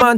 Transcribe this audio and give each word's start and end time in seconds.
Fire. 0.00 0.16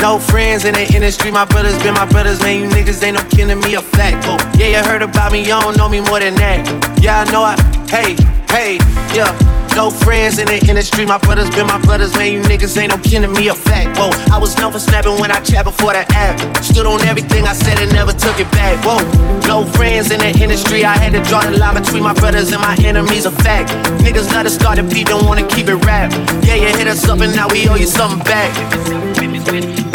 No 0.00 0.20
friends 0.20 0.64
in 0.64 0.74
the 0.74 0.92
industry, 0.94 1.32
my 1.32 1.44
brothers 1.44 1.76
been 1.82 1.94
my 1.94 2.06
brothers, 2.06 2.40
man. 2.40 2.60
You 2.62 2.68
niggas 2.68 3.02
ain't 3.02 3.16
no 3.16 3.22
to 3.48 3.56
me, 3.56 3.74
a 3.74 3.82
fact. 3.82 4.26
Oh, 4.28 4.38
yeah, 4.56 4.78
you 4.78 4.88
heard 4.88 5.02
about 5.02 5.32
me, 5.32 5.40
you 5.40 5.48
don't 5.48 5.76
know 5.76 5.88
me 5.88 5.98
more 6.02 6.20
than 6.20 6.36
that. 6.36 6.64
Yeah, 7.02 7.24
I 7.26 7.32
know 7.32 7.42
I, 7.42 7.56
hey, 7.90 8.14
hey, 8.48 8.78
yeah. 9.12 9.61
No 9.74 9.90
friends 9.90 10.38
in 10.38 10.46
the 10.46 10.58
industry, 10.68 11.06
my 11.06 11.18
brothers 11.18 11.48
been 11.50 11.66
my 11.66 11.80
brothers, 11.80 12.14
man. 12.14 12.32
You 12.32 12.40
niggas 12.42 12.76
ain't 12.76 12.92
no 12.92 12.98
to 13.00 13.28
me, 13.28 13.48
a 13.48 13.54
fact. 13.54 13.96
Whoa, 13.96 14.10
I 14.32 14.38
was 14.38 14.56
known 14.58 14.72
for 14.72 14.78
snapping 14.78 15.18
when 15.18 15.30
I 15.30 15.40
chat 15.40 15.64
before 15.64 15.92
the 15.92 16.04
app. 16.14 16.36
Stood 16.62 16.86
on 16.86 17.00
everything 17.02 17.46
I 17.46 17.54
said 17.54 17.78
and 17.80 17.92
never 17.92 18.12
took 18.12 18.38
it 18.38 18.50
back. 18.52 18.76
Whoa, 18.84 19.00
no 19.48 19.64
friends 19.72 20.10
in 20.10 20.20
the 20.20 20.30
industry, 20.38 20.84
I 20.84 20.96
had 20.96 21.12
to 21.12 21.22
draw 21.28 21.42
the 21.42 21.56
line 21.56 21.74
between 21.74 22.02
my 22.02 22.14
brothers 22.14 22.52
and 22.52 22.60
my 22.60 22.76
enemies, 22.84 23.24
a 23.24 23.30
fact. 23.30 23.70
Niggas 24.04 24.30
let 24.32 24.46
us 24.46 24.54
start 24.54 24.78
a 24.78 24.82
beat, 24.82 25.06
don't 25.06 25.26
wanna 25.26 25.46
keep 25.46 25.68
it 25.68 25.76
rap. 25.86 26.12
Yeah, 26.44 26.56
you 26.56 26.68
hit 26.76 26.86
us 26.86 27.08
up 27.08 27.20
and 27.20 27.34
now 27.34 27.48
we 27.48 27.68
owe 27.68 27.76
you 27.76 27.86
something 27.86 28.22
back. 28.24 29.91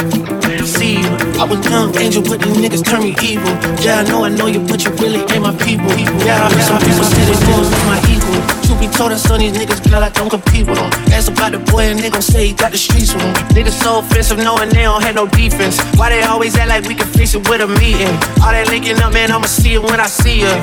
See, 0.78 1.02
I 1.42 1.44
was 1.44 1.58
young 1.66 1.90
angel, 1.98 2.22
but 2.22 2.40
these 2.40 2.54
niggas 2.54 2.86
turn 2.86 3.02
me 3.02 3.16
evil. 3.26 3.50
Yeah, 3.82 3.98
I 3.98 4.04
know, 4.04 4.24
I 4.24 4.30
know 4.30 4.46
you, 4.46 4.60
but 4.60 4.86
you 4.86 4.92
really 5.02 5.26
ain't 5.34 5.42
my 5.42 5.50
people. 5.58 5.90
Yeah, 6.22 6.48
some 6.62 6.78
people 6.78 7.02
say 7.02 7.26
they 7.26 7.34
want 7.50 7.66
my 7.90 7.98
equal. 8.06 8.38
Truth 8.62 8.80
be 8.80 8.88
told, 8.88 9.12
I 9.12 9.18
son 9.18 9.40
these 9.40 9.58
niggas 9.58 9.82
glad 9.90 10.04
I 10.04 10.10
don't 10.10 10.30
compete 10.30 10.68
with 10.68 10.78
them. 10.78 10.92
Ask 11.10 11.32
about 11.32 11.54
the 11.54 11.60
boy 11.72 11.90
and 11.90 11.98
they 11.98 12.12
gon' 12.12 12.22
say 12.22 12.50
he 12.50 12.54
got 12.54 12.74
the 12.74 12.78
streets 12.78 13.12
with 13.12 13.24
him. 13.24 13.34
Niggas 13.58 13.82
so 13.82 14.00
offensive, 14.00 14.38
knowing 14.38 14.70
they 14.70 14.84
don't 14.84 15.02
have 15.02 15.16
no 15.16 15.26
defense. 15.26 15.82
Why 15.98 16.10
they 16.10 16.22
always 16.22 16.56
act 16.56 16.70
like 16.70 16.86
we 16.86 16.94
can 16.94 17.08
fix 17.08 17.34
it 17.34 17.50
with 17.50 17.62
a 17.62 17.68
meeting? 17.68 18.14
All 18.46 18.54
that 18.54 18.68
linking 18.70 19.02
up, 19.02 19.14
man, 19.14 19.32
I'ma 19.32 19.48
see 19.48 19.74
it 19.74 19.82
when 19.82 20.00
I 20.00 20.06
see 20.06 20.42
it. 20.46 20.62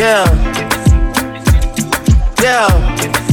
Yeah. 0.00 0.24
Yeah. 2.40 3.29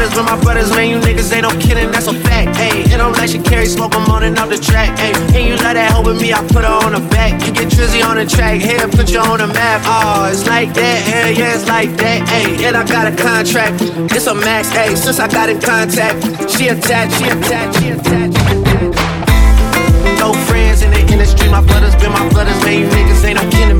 Brothers 0.00 0.16
with 0.16 0.26
my 0.32 0.40
brothers, 0.40 0.70
man, 0.70 0.88
you 0.88 0.96
niggas 0.96 1.30
ain't 1.30 1.42
no 1.42 1.52
kidding, 1.60 1.92
that's 1.92 2.06
a 2.06 2.14
fact. 2.14 2.56
Hey, 2.56 2.88
it 2.88 2.96
don't 2.96 3.12
let 3.20 3.34
you 3.34 3.42
carry 3.42 3.66
smoke, 3.66 3.94
I'm 3.94 4.08
on 4.08 4.22
and 4.22 4.38
off 4.38 4.48
the 4.48 4.56
track. 4.56 4.98
Hey, 4.98 5.12
and 5.12 5.44
you 5.46 5.56
let 5.60 5.74
that 5.74 5.92
hoe 5.92 6.00
with 6.00 6.18
me, 6.18 6.32
I 6.32 6.40
put 6.40 6.64
her 6.64 6.72
on 6.72 6.96
the 6.96 7.04
back. 7.12 7.36
You 7.44 7.52
get 7.52 7.68
Trizzy 7.68 8.00
on 8.00 8.16
the 8.16 8.24
track, 8.24 8.62
here, 8.62 8.88
put 8.88 9.10
you 9.12 9.20
on 9.20 9.44
the 9.44 9.46
map. 9.46 9.82
Oh, 9.84 10.24
it's 10.32 10.46
like 10.46 10.72
that, 10.72 11.04
hell 11.04 11.30
yeah, 11.30 11.52
it's 11.52 11.68
like 11.68 11.92
that. 12.00 12.26
Hey, 12.32 12.64
and 12.64 12.78
I 12.78 12.88
got 12.88 13.12
a 13.12 13.14
contract, 13.14 13.76
it's 14.16 14.26
a 14.26 14.34
max. 14.34 14.70
Hey, 14.70 14.96
since 14.96 15.20
I 15.20 15.28
got 15.28 15.50
in 15.50 15.60
contact, 15.60 16.24
she 16.48 16.68
attached, 16.68 17.20
she 17.20 17.28
attached, 17.28 17.76
she 17.84 17.92
attached. 17.92 18.40
No 20.16 20.32
friends 20.48 20.80
in 20.80 20.96
the 20.96 21.04
industry, 21.12 21.52
my 21.52 21.60
brothers 21.60 21.92
been 22.00 22.08
my 22.08 22.24
brothers, 22.32 22.56
man, 22.64 22.80
you 22.80 22.88
niggas 22.88 23.20
ain't 23.28 23.36
no 23.36 23.44
kin 23.52 23.79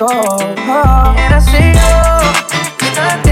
Oh, 0.00 1.14
and 1.16 1.34
I 1.34 1.38
see 1.38 1.68
you. 3.18 3.23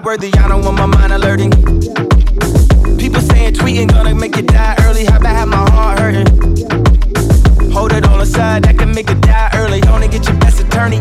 Very 0.00 0.16
worthy. 0.16 0.38
I 0.38 0.48
don't 0.48 0.64
want 0.64 0.78
my 0.78 0.86
mind 0.86 1.12
alerting. 1.12 1.50
People 2.98 3.20
saying 3.20 3.54
tweeting 3.54 3.90
gonna 3.90 4.14
make 4.14 4.36
you 4.36 4.42
die 4.42 4.76
early. 4.82 5.04
How 5.04 5.16
about 5.16 5.36
have 5.36 5.48
my 5.48 5.70
heart 5.70 5.98
hurting? 5.98 6.26
Hold 7.72 7.92
it 7.92 8.04
on 8.06 8.18
the 8.18 8.26
side, 8.26 8.64
that 8.64 8.76
can 8.78 8.94
make 8.94 9.10
it 9.10 9.20
die 9.20 9.50
early. 9.54 9.82
Only 9.88 10.08
get 10.08 10.26
your 10.26 10.36
best 10.38 10.60
attorney. 10.60 10.98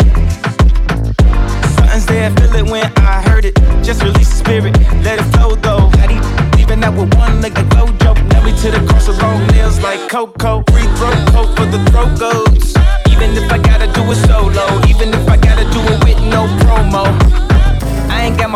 Something's 1.76 2.06
there, 2.06 2.32
feel 2.32 2.56
it 2.56 2.70
when 2.72 2.86
I 2.98 3.22
heard 3.22 3.46
it. 3.46 3.56
Just 3.84 4.02
release 4.04 4.30
the 4.30 4.38
spirit, 4.38 4.78
let 5.04 5.20
it 5.20 5.26
flow 5.36 5.56
though. 5.56 5.90
How 5.98 6.60
even 6.60 6.80
that 6.82 6.94
with 6.94 7.14
one 7.16 7.42
leg 7.42 7.56
like 7.56 7.68
Gojo. 7.70 8.14
Nail 8.30 8.44
me 8.44 8.52
to 8.62 8.72
the 8.72 8.86
cross 8.88 9.08
of 9.08 9.18
long 9.22 9.46
nails 9.48 9.80
like 9.82 10.10
Coco. 10.10 10.64
Free 10.72 10.88
throw 10.98 11.12
coat 11.34 11.50
for 11.58 11.66
the 11.66 11.80
throat 11.92 12.20
goes. 12.20 12.47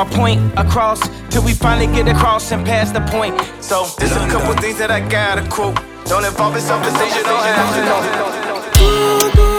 My 0.03 0.09
point 0.15 0.41
across 0.57 0.99
till 1.29 1.43
we 1.43 1.53
finally 1.53 1.87
get 1.87 2.07
across 2.07 2.51
and 2.51 2.65
pass 2.65 2.91
the 2.91 3.01
point. 3.01 3.39
So 3.63 3.85
there's 3.99 4.11
a 4.11 4.27
couple 4.29 4.53
things 4.55 4.79
that 4.79 4.89
I 4.89 4.99
gotta 4.99 5.47
quote. 5.47 5.75
Don't 6.05 6.25
involve 6.25 6.55
in 6.55 6.63
conversation, 6.63 7.23
don't 7.23 7.43
have 7.43 7.75
to 7.75 9.35
know. 9.35 9.50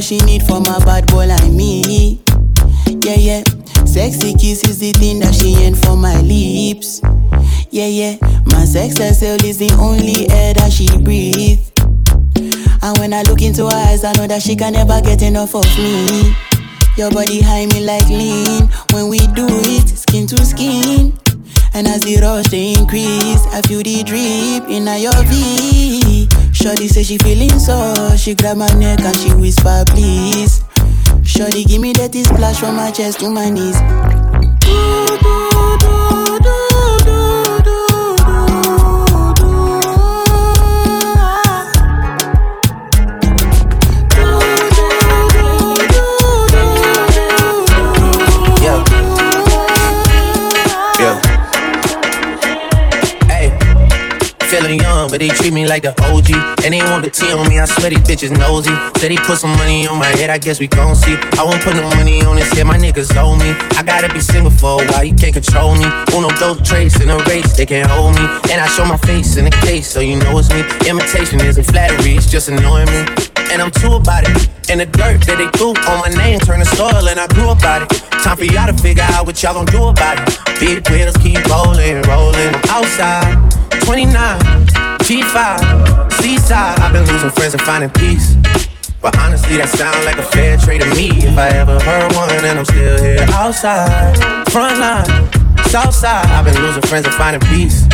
She 0.00 0.18
need 0.20 0.42
from 0.42 0.62
a 0.62 0.80
bad 0.80 1.06
boy 1.08 1.26
like 1.26 1.50
me. 1.52 2.20
Yeah, 3.04 3.14
yeah. 3.14 3.42
Sexy 3.84 4.32
kiss 4.34 4.64
is 4.64 4.78
the 4.78 4.92
thing 4.92 5.20
that 5.20 5.34
she 5.34 5.54
ain't 5.54 5.76
for 5.84 5.96
my 5.96 6.20
lips. 6.22 7.00
Yeah, 7.70 7.86
yeah. 7.86 8.16
My 8.46 8.64
sex 8.64 8.98
herself 8.98 9.44
is 9.44 9.58
the 9.58 9.70
only 9.78 10.28
air 10.30 10.54
that 10.54 10.72
she 10.72 10.88
breathes. 10.98 11.70
And 12.82 12.98
when 12.98 13.12
I 13.12 13.22
look 13.22 13.42
into 13.42 13.66
her 13.66 13.76
eyes, 13.88 14.02
I 14.02 14.12
know 14.14 14.26
that 14.26 14.42
she 14.42 14.56
can 14.56 14.72
never 14.72 15.00
get 15.02 15.22
enough 15.22 15.54
of 15.54 15.66
me. 15.76 16.34
Your 16.96 17.10
body 17.10 17.40
high 17.40 17.66
me 17.66 17.84
like 17.84 18.08
lean. 18.08 18.68
When 18.92 19.08
we 19.08 19.18
do 19.18 19.46
it, 19.48 19.86
skin 19.86 20.26
to 20.28 20.44
skin. 20.44 21.12
And 21.72 21.86
as 21.86 22.00
the 22.02 22.18
rush 22.20 22.48
they 22.48 22.72
increase, 22.72 23.46
I 23.46 23.62
feel 23.62 23.82
the 23.82 24.02
drip 24.02 24.68
in 24.68 24.86
your 25.00 25.14
V. 25.24 26.28
Shorty 26.52 26.88
say 26.88 27.02
she 27.02 27.18
feeling 27.18 27.58
so, 27.58 27.94
she 28.16 28.34
grab 28.34 28.56
my 28.56 28.68
neck 28.74 29.00
and 29.00 29.16
she 29.16 29.32
whisper 29.34 29.84
please. 29.86 30.62
Shorty 31.24 31.64
give 31.64 31.80
me 31.80 31.92
that 31.94 32.12
splash 32.14 32.58
from 32.58 32.76
my 32.76 32.90
chest 32.90 33.20
to 33.20 33.30
my 33.30 33.48
knees. 33.50 33.76
but 34.60 35.79
they 55.20 55.28
treat 55.28 55.52
me 55.52 55.66
like 55.68 55.82
the 55.82 55.92
OG. 56.08 56.32
And 56.64 56.72
they 56.72 56.80
want 56.88 57.04
the 57.04 57.10
T 57.10 57.30
on 57.32 57.46
me, 57.46 57.60
I 57.60 57.66
swear 57.66 57.90
these 57.90 58.00
bitches 58.08 58.32
nosy. 58.32 58.72
Said 58.98 59.12
he 59.12 59.18
put 59.18 59.36
some 59.36 59.52
money 59.60 59.86
on 59.86 59.98
my 59.98 60.08
head, 60.16 60.30
I 60.30 60.38
guess 60.38 60.58
we 60.58 60.66
gon' 60.66 60.96
see. 60.96 61.14
I 61.36 61.44
won't 61.44 61.62
put 61.62 61.76
no 61.76 61.84
money 61.94 62.24
on 62.24 62.38
his 62.38 62.50
head, 62.52 62.66
my 62.66 62.78
niggas 62.78 63.14
owe 63.20 63.36
me. 63.36 63.52
I 63.76 63.84
gotta 63.84 64.08
be 64.12 64.20
single 64.20 64.50
for 64.50 64.82
a 64.82 64.86
while, 64.88 65.04
you 65.04 65.14
can't 65.14 65.34
control 65.34 65.76
me. 65.76 65.84
Uno, 66.16 66.32
those 66.40 66.66
traits 66.66 66.98
in 67.00 67.10
a 67.10 67.18
race, 67.28 67.54
they 67.54 67.66
can't 67.66 67.88
hold 67.88 68.16
me. 68.16 68.24
And 68.50 68.58
I 68.64 68.66
show 68.72 68.84
my 68.84 68.96
face 69.04 69.36
in 69.36 69.44
the 69.44 69.54
case, 69.62 69.86
so 69.86 70.00
you 70.00 70.16
know 70.16 70.38
it's 70.38 70.48
me. 70.48 70.64
Imitation 70.88 71.38
isn't 71.44 71.64
flattery, 71.64 72.16
it's 72.16 72.30
just 72.30 72.48
annoying 72.48 72.88
me. 72.88 73.04
And 73.52 73.60
I'm 73.60 73.70
too 73.70 73.92
about 73.92 74.24
it. 74.24 74.48
And 74.70 74.80
the 74.80 74.86
dirt 74.86 75.20
that 75.26 75.36
they 75.36 75.50
threw 75.58 75.76
on 75.84 76.00
my 76.00 76.08
name 76.16 76.40
turned 76.40 76.64
to 76.64 76.70
soil, 76.76 77.08
and 77.08 77.20
I 77.20 77.26
grew 77.28 77.50
about 77.50 77.82
it. 77.82 77.90
Time 78.24 78.36
for 78.36 78.44
y'all 78.44 78.72
to 78.72 78.76
figure 78.80 79.04
out 79.12 79.26
what 79.26 79.42
y'all 79.42 79.52
gon' 79.52 79.66
do 79.66 79.84
about 79.84 80.16
it. 80.16 80.38
Big 80.60 80.88
wheels 80.88 81.16
keep 81.18 81.44
rolling, 81.50 82.00
rolling. 82.08 82.54
outside, 82.70 83.36
29. 83.80 84.40
G5, 85.00 86.12
seaside. 86.12 86.78
I've 86.80 86.92
been 86.92 87.06
losing 87.06 87.30
friends 87.30 87.54
and 87.54 87.62
finding 87.62 87.90
peace. 87.90 88.36
But 89.00 89.16
honestly, 89.18 89.56
that 89.56 89.70
sounds 89.70 90.04
like 90.04 90.18
a 90.18 90.22
fair 90.22 90.58
trade 90.58 90.82
to 90.82 90.90
me. 90.94 91.08
If 91.24 91.38
I 91.38 91.48
ever 91.56 91.80
heard 91.80 92.12
one, 92.12 92.30
and 92.30 92.58
I'm 92.58 92.64
still 92.64 93.02
here 93.02 93.24
outside. 93.32 94.14
Front 94.52 94.78
line, 94.78 95.08
south 95.72 95.94
side. 95.94 96.26
I've 96.28 96.44
been 96.44 96.60
losing 96.60 96.82
friends 96.82 97.06
and 97.06 97.14
finding 97.14 97.40
peace. 97.48 97.88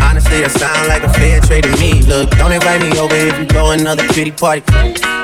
Honestly, 0.00 0.44
that 0.44 0.52
sound 0.52 0.88
like 0.88 1.02
a 1.02 1.12
fair 1.16 1.40
trade 1.40 1.64
to 1.64 1.72
me. 1.80 2.04
Look, 2.04 2.30
don't 2.36 2.52
invite 2.52 2.84
me 2.84 2.92
over 3.00 3.16
if 3.16 3.38
you 3.38 3.46
go 3.46 3.72
another 3.72 4.06
pretty 4.12 4.30
party. 4.30 4.60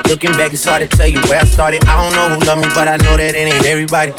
Looking 0.09 0.33
back, 0.33 0.51
it's 0.51 0.65
hard 0.65 0.81
to 0.81 0.89
tell 0.89 1.07
you 1.07 1.21
where 1.29 1.39
I 1.39 1.45
started. 1.45 1.85
I 1.85 1.93
don't 1.93 2.13
know 2.17 2.33
who 2.33 2.45
love 2.45 2.57
me, 2.57 2.67
but 2.73 2.87
I 2.87 2.97
know 2.97 3.15
that 3.15 3.33
it 3.33 3.47
ain't 3.47 3.65
everybody. 3.65 4.13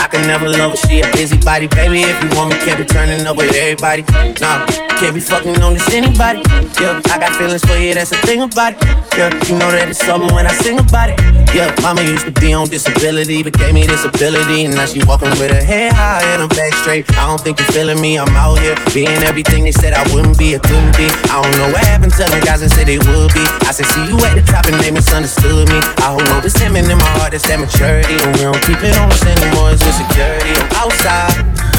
I 0.00 0.06
can 0.06 0.26
never 0.26 0.48
love 0.48 0.72
her, 0.72 0.88
she 0.88 1.00
a 1.02 1.10
busybody. 1.12 1.66
Baby, 1.66 2.02
if 2.02 2.16
you 2.22 2.30
want 2.38 2.50
me, 2.50 2.56
can't 2.64 2.78
be 2.78 2.86
turning 2.86 3.26
up 3.26 3.36
with 3.36 3.54
everybody. 3.54 4.02
Nah, 4.40 4.64
can't 5.00 5.14
be 5.14 5.20
fucking 5.20 5.56
on 5.62 5.72
this 5.72 5.88
anybody. 5.94 6.44
Yeah, 6.76 7.00
I 7.08 7.16
got 7.16 7.32
feelings 7.32 7.64
for 7.64 7.72
you, 7.72 7.94
that's 7.94 8.10
the 8.10 8.20
thing 8.20 8.44
about 8.44 8.76
it. 8.76 8.84
Yeah, 9.16 9.32
you 9.48 9.56
know 9.56 9.72
that 9.72 9.88
it's 9.88 10.04
something 10.04 10.28
when 10.36 10.44
I 10.44 10.52
sing 10.52 10.76
about 10.76 11.08
it. 11.08 11.16
Yeah, 11.56 11.72
mama 11.80 12.04
used 12.04 12.28
to 12.28 12.34
be 12.36 12.52
on 12.52 12.68
disability, 12.68 13.42
but 13.42 13.56
gave 13.56 13.72
me 13.72 13.88
this 13.88 14.04
ability. 14.04 14.68
And 14.68 14.76
now 14.76 14.84
she 14.84 15.00
walking 15.08 15.32
with 15.40 15.56
her 15.56 15.64
head 15.64 15.96
high 15.96 16.20
and 16.36 16.44
her 16.44 16.52
back 16.52 16.76
straight. 16.84 17.08
I 17.16 17.24
don't 17.32 17.40
think 17.40 17.58
you're 17.58 17.72
feeling 17.72 17.96
me, 17.96 18.20
I'm 18.20 18.28
out 18.36 18.60
here 18.60 18.76
being 18.92 19.24
everything 19.24 19.64
they 19.64 19.72
said 19.72 19.96
I 19.96 20.04
wouldn't 20.12 20.36
be, 20.36 20.52
or 20.52 20.60
couldn't 20.60 20.92
be. 21.00 21.08
I 21.32 21.40
don't 21.40 21.56
know 21.56 21.72
what 21.72 21.80
happened 21.80 22.12
to 22.20 22.24
the 22.28 22.40
guys 22.44 22.60
that 22.60 22.68
said 22.68 22.84
they 22.84 23.00
would 23.00 23.32
be. 23.32 23.44
I 23.64 23.72
said, 23.72 23.88
see 23.96 24.04
you 24.04 24.20
at 24.28 24.36
the 24.36 24.44
top 24.44 24.68
and 24.68 24.76
they 24.84 24.92
misunderstood 24.92 25.64
me. 25.72 25.80
I 26.04 26.12
hold 26.12 26.28
no 26.28 26.44
resentment 26.44 26.92
in 26.92 27.00
my 27.00 27.08
heart, 27.16 27.32
that's 27.32 27.48
that 27.48 27.56
maturity. 27.56 28.20
And 28.20 28.36
we 28.36 28.44
don't 28.44 28.60
keep 28.68 28.84
it 28.84 28.92
on 29.00 29.08
us 29.08 29.24
anymore, 29.24 29.72
it's 29.72 29.80
insecurity. 29.80 30.52
I'm 30.76 30.92
outside, 30.92 31.32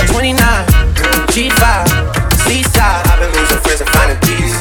29, 0.09 0.41
G5, 1.29 2.20
I've 2.51 3.19
been 3.19 3.31
losing 3.31 3.63
friends 3.63 3.79
and 3.79 3.89
finding 3.95 4.19
peace. 4.27 4.51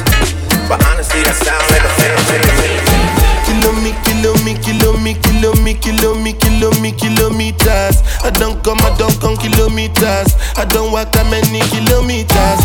But 0.71 0.79
honestly, 0.87 1.27
that 1.27 1.35
sounds 1.43 1.67
like 1.75 1.83
a 1.83 1.91
fantasy. 1.99 2.71
Kilo 3.51 3.75
me, 3.83 3.91
kilo 4.07 4.31
me, 4.47 4.55
kilo 4.55 4.95
me, 5.03 5.19
kilo 5.19 5.51
me, 5.59 5.75
kilo 5.75 6.15
me, 6.15 6.33
kilo 6.39 6.71
me, 6.79 6.93
kilometers. 6.95 7.99
I 8.23 8.31
don't 8.31 8.63
come, 8.63 8.79
I 8.87 8.95
don't 8.95 9.19
come 9.19 9.37
kilometers. 9.37 10.39
I 10.55 10.65
don't 10.71 10.93
walk 10.93 11.11
that 11.19 11.27
many 11.35 11.67
kilometers. 11.67 12.63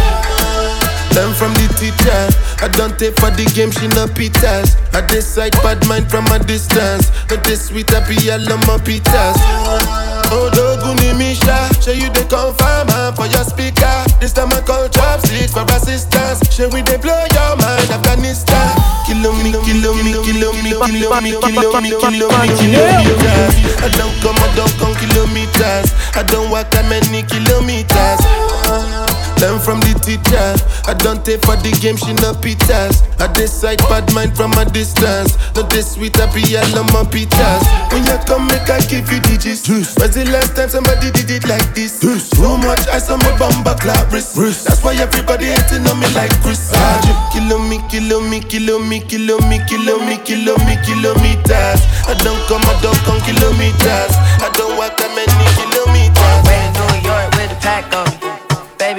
Learn 1.17 1.33
from 1.33 1.57
the 1.57 1.73
teacher. 1.73 2.21
I 2.61 2.69
don't 2.69 2.93
take 2.99 3.17
for 3.17 3.33
the 3.33 3.49
game, 3.57 3.71
she 3.71 3.87
no 3.97 4.05
pitas. 4.05 4.77
I 4.93 5.01
decide 5.07 5.53
bad 5.65 5.81
mind 5.87 6.05
from 6.05 6.27
a 6.27 6.37
distance. 6.37 7.09
Not 7.31 7.43
this 7.43 7.73
sweet, 7.73 7.89
I 7.89 8.05
be 8.05 8.29
all 8.29 8.45
on 8.53 8.61
my 8.69 8.77
pitas. 8.77 10.14
Odoguni 10.33 11.13
Misha, 11.17 11.69
show 11.81 11.91
you 11.91 12.09
the 12.09 12.25
confirm 12.25 12.87
for 13.15 13.27
your 13.27 13.43
speaker. 13.43 13.93
This 14.19 14.33
time 14.33 14.51
I 14.53 14.61
call 14.61 14.87
chopstick 14.89 15.51
for 15.53 15.65
assistance. 15.75 16.41
Show 16.53 16.69
we 16.69 16.81
they 16.81 16.97
blow 16.97 17.17
your 17.33 17.55
mind, 17.57 17.89
Afghanistan. 17.91 18.73
Kilo 19.05 19.31
me, 19.43 19.53
kilo 19.65 19.93
me, 20.01 20.13
kilo 20.25 20.51
me, 20.63 20.73
kilo 20.73 21.21
me, 21.21 21.31
kilo 21.37 21.79
me, 21.81 21.89
kilo 21.93 22.29
me, 22.41 22.49
kilometers. 22.57 23.53
I 23.81 23.89
don't 23.93 24.15
come, 24.21 24.37
I 24.41 24.49
don't 24.55 24.73
come 24.81 24.95
kilometers. 24.97 25.93
I 26.15 26.23
don't 26.23 26.49
walk 26.49 26.71
that 26.71 26.85
many 26.89 27.21
kilometers. 27.23 29.04
Learn 29.41 29.59
from 29.59 29.79
the 29.81 29.93
teacher. 29.99 30.47
I 30.87 30.93
don't 30.93 31.23
take 31.25 31.41
for 31.43 31.55
the 31.57 31.71
game, 31.81 31.97
she 31.97 32.13
no 32.21 32.33
pitas. 32.37 33.03
I 33.19 33.31
decide 33.33 33.79
bad 33.89 34.07
mind 34.13 34.35
from 34.35 34.53
a 34.59 34.65
distance. 34.65 35.35
Not 35.55 35.69
this 35.69 35.95
sweet, 35.95 36.17
I 36.19 36.27
be 36.33 36.43
all 36.57 36.79
on 36.79 36.87
my 36.93 37.03
pitas. 37.07 37.63
When 37.91 38.03
you 38.05 38.17
come, 38.27 38.47
make 38.47 38.69
I 38.69 38.79
give 38.87 39.09
you 39.11 39.19
digits. 39.21 39.67
When's 39.67 40.15
the 40.15 40.25
last 40.31 40.55
time 40.55 40.69
somebody 40.69 41.11
did 41.11 41.29
it 41.31 41.47
like 41.47 41.65
this? 41.73 41.99
this. 41.99 42.29
Too 42.29 42.57
much 42.57 42.87
ice 42.89 43.09
on 43.09 43.19
my 43.19 43.33
bumper 43.37 43.75
clap 43.79 44.11
wrist. 44.11 44.35
That's 44.35 44.83
why 44.83 44.95
everybody 44.95 45.45
hating 45.51 45.87
on 45.87 45.99
me 45.99 46.07
like 46.13 46.33
Chris. 46.41 46.71
Ah, 46.75 47.29
kilo 47.33 47.59
me, 47.59 47.79
kilo 47.89 48.21
me, 48.21 48.39
kilo 48.39 48.79
me, 48.79 48.99
kilo 48.99 49.39
me, 49.49 49.59
kilo 49.67 49.97
me, 50.05 50.17
kilo 50.23 50.55
me, 50.65 50.75
kilometers. 50.85 51.81
I 52.07 52.13
don't 52.23 52.39
come, 52.47 52.63
I 52.65 52.75
don't 52.81 52.97
come 53.03 53.19
kilometers. 53.25 54.13
I 54.41 54.49
don't 54.53 54.77
walk 54.77 54.97
that 54.97 55.11
many 55.13 55.45
kilometers. 55.59 56.39
Way 56.45 56.59
in 56.63 56.71
New 56.73 57.09
York 57.09 57.29
with 57.35 57.49
the 57.49 57.57
pack 57.61 57.89
on 57.93 58.05
me. 58.05 58.14
Baby, 58.14 58.14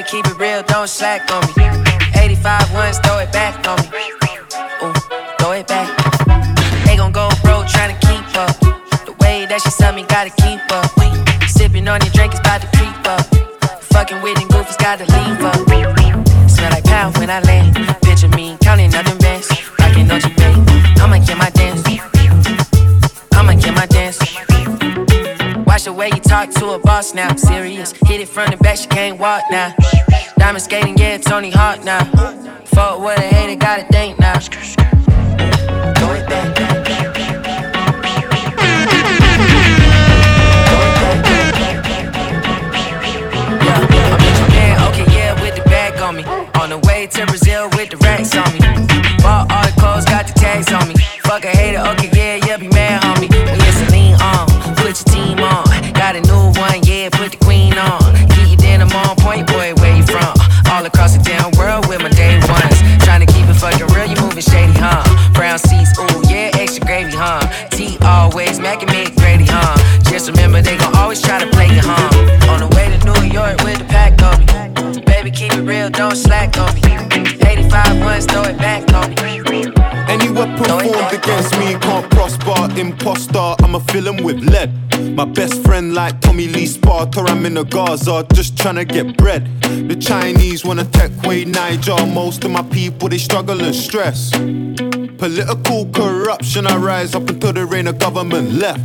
keep 0.07 0.27
it 0.27 0.39
real, 0.39 0.63
don't 0.63 0.89
slack 0.89 1.31
on 1.33 1.43
me. 1.57 1.67
85 2.15 2.75
ones, 2.75 2.99
throw 3.01 3.19
it 3.19 3.33
back 3.33 3.55
on 3.67 3.79
me. 3.91 3.99
Ooh, 4.83 4.93
throw 5.39 5.53
it 5.53 5.67
back. 5.67 5.89
They 6.85 6.97
gon' 6.97 7.13
go 7.13 7.29
broke 7.43 7.67
trying 7.67 7.95
to 7.95 8.07
keep 8.07 8.25
up. 8.37 8.59
The 9.05 9.15
way 9.21 9.47
that 9.47 9.61
she 9.63 9.71
saw 9.71 9.93
me, 9.93 10.05
gotta 10.05 10.31
keep 10.31 10.61
up. 10.71 10.91
Sipping 11.49 11.89
on 11.89 12.01
your 12.03 12.13
drink 12.13 12.35
is 12.35 12.41
about 12.41 12.63
to 12.63 12.69
creep 12.77 12.97
up. 13.07 13.27
Fucking 13.83 14.23
with 14.23 14.39
them 14.39 14.49
goofies, 14.49 14.79
gotta 14.79 15.05
leave 15.05 15.43
up. 15.43 16.51
Smell 16.51 16.71
like 16.71 16.85
pound 16.85 17.17
when 17.19 17.31
I 17.31 17.41
land. 17.41 17.75
Picture 18.03 18.29
me 18.29 18.57
counting 18.61 18.91
nothing 18.91 19.19
bands. 19.19 19.49
Rockin' 19.79 20.07
Dolce 20.07 20.29
Bay. 20.35 20.55
I'ma 21.03 21.19
get 21.25 21.37
my 21.37 21.51
dance. 21.51 21.83
I'ma 23.33 23.55
get 23.55 23.75
my 23.75 23.87
dance. 23.87 24.19
Watch 25.67 25.85
the 25.85 25.93
way 25.93 26.09
you 26.09 26.21
talk 26.21 26.51
to 26.51 26.71
a 26.71 26.79
boss 26.79 27.13
now. 27.13 27.35
Serious. 27.35 27.93
Hit 28.07 28.21
it 28.21 28.29
from 28.29 28.51
the 28.51 28.57
back, 28.59 28.77
she 28.77 28.87
can't 28.87 29.19
walk 29.19 29.43
now. 29.51 29.75
Diamond 30.39 30.63
skating, 30.63 30.97
yeah, 30.99 31.19
Tony 31.19 31.51
Hawk 31.51 31.83
now. 31.85 32.05
Fuck 32.65 33.01
what 33.01 33.19
a 33.19 33.23
hater 33.23 33.57
gotta 33.57 33.85
think 33.85 34.19
now. 34.19 34.39
Throw 34.39 36.13
it 36.15 36.29
back. 36.29 36.57
Yeah, 43.63 44.15
I'm 44.15 44.21
in 44.21 44.35
Japan, 44.37 44.75
okay, 44.89 45.07
yeah, 45.17 45.41
with 45.41 45.57
the 45.57 45.63
bag 45.63 46.01
on 46.01 46.17
me. 46.17 46.25
On 46.61 46.69
the 46.71 46.79
way 46.87 47.07
to 47.07 47.27
Brazil 47.27 47.69
with 47.71 47.91
the 47.91 47.97
racks 47.99 48.37
on 48.37 48.53
me. 48.53 48.56
Imposter, 82.79 83.55
I'ma 83.63 83.79
fill 83.79 84.07
him 84.09 84.23
with 84.23 84.39
lead. 84.41 84.71
My 85.17 85.25
best 85.25 85.63
friend 85.65 85.95
like 85.95 86.21
Tommy 86.21 86.47
Lee 86.47 86.67
Sparta, 86.67 87.21
I'm 87.21 87.47
in 87.47 87.55
the 87.55 87.65
Gaza, 87.65 88.27
just 88.35 88.55
tryna 88.57 88.87
get 88.87 89.17
bread. 89.17 89.47
The 89.63 89.97
Chinese 89.97 90.65
wanna 90.65 90.85
tech 90.85 91.11
way 91.23 91.45
Niger. 91.45 92.07
Most 92.07 92.45
of 92.45 92.51
my 92.51 92.63
people 92.63 93.09
they 93.09 93.19
struggle 93.19 93.61
and 93.63 93.75
stress. 93.75 94.31
Political 94.31 95.91
corruption, 95.93 96.67
I 96.67 96.77
rise 96.77 97.15
up 97.15 97.29
until 97.31 97.53
there 97.53 97.75
ain't 97.75 97.89
a 97.89 97.93
government 97.95 98.53
left. 98.53 98.81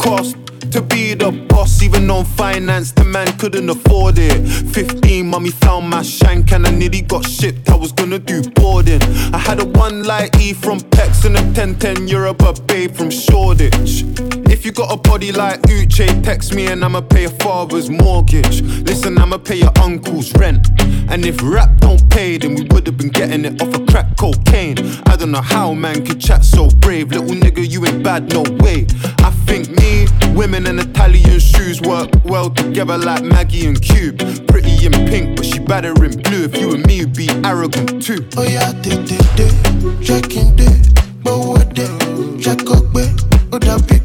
Cost 0.00 0.36
to 0.70 0.82
be 0.82 1.14
the 1.14 1.32
boss, 1.48 1.82
even 1.82 2.10
on 2.10 2.24
finance, 2.24 2.92
the 2.92 3.04
man 3.04 3.26
couldn't 3.38 3.68
afford 3.68 4.18
it. 4.18 4.46
15, 4.72 5.26
mommy 5.26 5.50
found 5.50 5.88
my 5.88 6.02
shank 6.02 6.52
and 6.52 6.66
I 6.66 6.70
nearly 6.70 7.02
got 7.02 7.26
shipped. 7.26 7.68
I 7.70 7.76
was 7.76 7.92
gonna 7.92 8.18
do 8.18 8.42
boarding. 8.42 9.02
I 9.34 9.38
had 9.38 9.60
a 9.60 9.66
one 9.66 10.04
light 10.04 10.38
E 10.40 10.52
from 10.52 10.80
Pex 10.80 11.24
and 11.24 11.36
a 11.36 11.42
1010 11.42 12.08
Europe, 12.08 12.42
a 12.42 12.52
babe 12.62 12.94
from 12.94 13.10
Shoreditch. 13.10 14.39
If 14.50 14.66
you 14.66 14.72
got 14.72 14.92
a 14.92 14.96
body 14.96 15.30
like 15.30 15.62
Uche, 15.62 16.22
text 16.24 16.54
me 16.54 16.66
and 16.66 16.84
I'ma 16.84 17.02
pay 17.02 17.22
your 17.22 17.30
father's 17.30 17.88
mortgage. 17.88 18.62
Listen, 18.82 19.16
I'ma 19.16 19.38
pay 19.38 19.56
your 19.56 19.72
uncle's 19.80 20.34
rent. 20.34 20.68
And 21.08 21.24
if 21.24 21.40
rap 21.42 21.70
don't 21.78 22.10
pay, 22.10 22.36
then 22.36 22.56
we 22.56 22.62
would've 22.64 22.96
been 22.96 23.10
getting 23.10 23.44
it 23.44 23.62
off 23.62 23.72
of 23.74 23.86
crack 23.86 24.16
cocaine. 24.16 24.76
I 25.06 25.16
don't 25.16 25.30
know 25.30 25.40
how 25.40 25.72
man 25.72 26.04
could 26.04 26.20
chat 26.20 26.44
so 26.44 26.68
brave. 26.80 27.10
Little 27.10 27.36
nigga, 27.36 27.68
you 27.68 27.86
ain't 27.86 28.02
bad, 28.02 28.32
no 28.32 28.42
way. 28.58 28.86
I 29.20 29.30
think 29.46 29.70
me, 29.70 30.06
women 30.34 30.66
and 30.66 30.80
Italian 30.80 31.38
shoes 31.38 31.80
work 31.80 32.10
well 32.24 32.50
together 32.50 32.98
like 32.98 33.22
Maggie 33.22 33.66
and 33.66 33.80
Cube. 33.80 34.18
Pretty 34.48 34.84
in 34.84 34.92
pink, 35.08 35.36
but 35.36 35.46
she 35.46 35.60
better 35.60 35.92
in 36.04 36.20
blue. 36.22 36.44
If 36.44 36.58
you 36.60 36.74
and 36.74 36.84
me 36.86 37.04
would 37.04 37.14
be 37.14 37.28
arrogant 37.44 38.02
too. 38.02 38.26
Oh 38.36 38.42
yeah, 38.42 38.72
day, 38.82 39.02
day, 39.04 39.18
day, 39.36 39.52
checking 40.02 40.56
day, 40.56 40.82
but 41.22 41.38
what 41.38 41.72
day, 41.72 41.88
check 42.40 42.60
up, 42.70 42.84
pé 42.92 43.06
pé 43.50 43.58
pé 43.88 43.99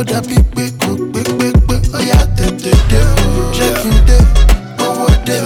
ó 0.00 0.04
dàbí 0.04 0.36
pé 0.56 0.62
kò 0.80 0.90
pé 1.12 1.20
pé 1.38 1.48
pé 1.68 1.74
ó 1.92 1.98
yá 2.08 2.20
tètè 2.36 2.72
dé 2.90 3.00
ṣé 3.56 3.66
kí 3.80 3.88
n 3.92 3.98
dé 4.08 4.16
owó 4.84 5.06
dé 5.26 5.36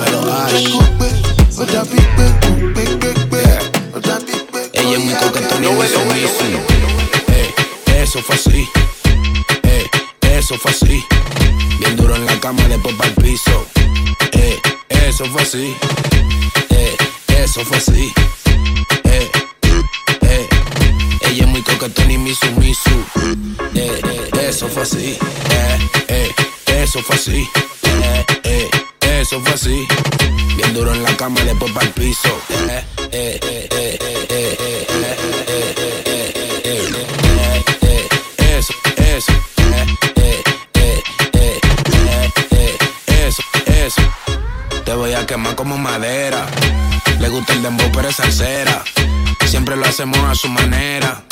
ṣé 0.50 0.60
kò 0.70 0.82
pé 0.98 1.08
ó 1.58 1.64
dàbí 1.72 1.98
pé 2.16 2.26
kò 2.42 2.50
pé 2.74 2.84
pé 3.00 3.10
pé 3.32 3.42
ó 3.96 3.98
dàbí 4.06 4.34
pé 4.52 4.60
kò 4.70 4.78
Ella 4.80 4.96
es 4.96 5.04
muy 5.04 5.14
tètè 5.14 5.70
muy 5.74 5.88
sumisa. 5.94 6.46
Eh, 7.34 7.50
eso 8.02 8.20
fue 8.22 8.36
así. 8.36 8.68
Eh, 9.64 9.86
eso 10.38 10.54
fue 10.62 10.70
así. 10.70 11.02
Bien 11.80 11.96
duro 11.96 12.14
en 12.14 12.24
la 12.26 12.38
cama, 12.38 12.62
después 12.68 12.94
para 12.94 13.10
el 13.10 13.16
piso. 13.16 13.66
Eh, 14.32 14.60
eso 15.08 15.24
fue 15.32 15.42
así. 15.42 15.74
Eh, 16.70 16.96
eso 17.42 17.64
fue 17.64 17.78
así. 17.78 18.12
Eh, 19.04 19.30
ella 21.74 21.90
es 21.90 21.90
muy 21.90 21.90
coquetona 21.90 22.12
y 22.12 22.18
mi 22.18 22.34
sumisu. 22.34 23.04
Eh, 23.74 24.00
eh, 24.04 24.48
eso 24.48 24.68
fue 24.68 24.82
así. 24.82 25.18
Eh, 25.50 25.78
eh, 26.08 26.34
eso 26.82 27.02
fue 27.02 27.16
así. 27.16 27.48
Eh, 27.82 28.24
eh, 28.44 28.70
eso 29.20 29.40
fue 29.40 29.54
así. 29.54 29.86
Bien 30.56 30.74
duro 30.74 30.92
en 30.92 31.02
la 31.02 31.16
cama, 31.16 31.40
después 31.42 31.72
para 31.72 31.86
el 31.86 31.92
piso. 31.92 32.28
Eh, 32.50 32.84
eh, 33.12 33.40
eh, 33.42 33.68
eh, 33.70 33.98
eh, 34.00 34.28
eh, 34.30 34.56
eh, 34.60 34.94
eh, 34.98 35.34
eh, 35.46 35.74
eh, 35.76 36.32
eh, 36.64 36.64
eh, 36.64 36.94
eh, 37.42 37.64
eh, 37.82 38.58
eso, 38.58 38.74
eso. 38.96 39.32
Eh, 39.32 39.86
eh, 40.16 40.42
eh, 40.74 41.02
eh, 41.32 41.60
eh, 42.12 42.32
eh, 42.50 43.26
eso, 43.26 43.42
eso. 43.66 44.02
Te 44.84 44.94
voy 44.94 45.12
a 45.14 45.26
quemar 45.26 45.54
como 45.54 45.76
madera. 45.78 46.46
Le 47.20 47.28
gusta 47.28 47.52
el 47.52 47.62
dembow, 47.62 47.90
pero 47.92 48.08
es 48.08 48.16
salsera. 48.16 48.84
Siempre 49.46 49.76
lo 49.76 49.84
hacemos 49.86 50.18
a 50.18 50.34
su 50.34 50.48
manera. 50.48 51.24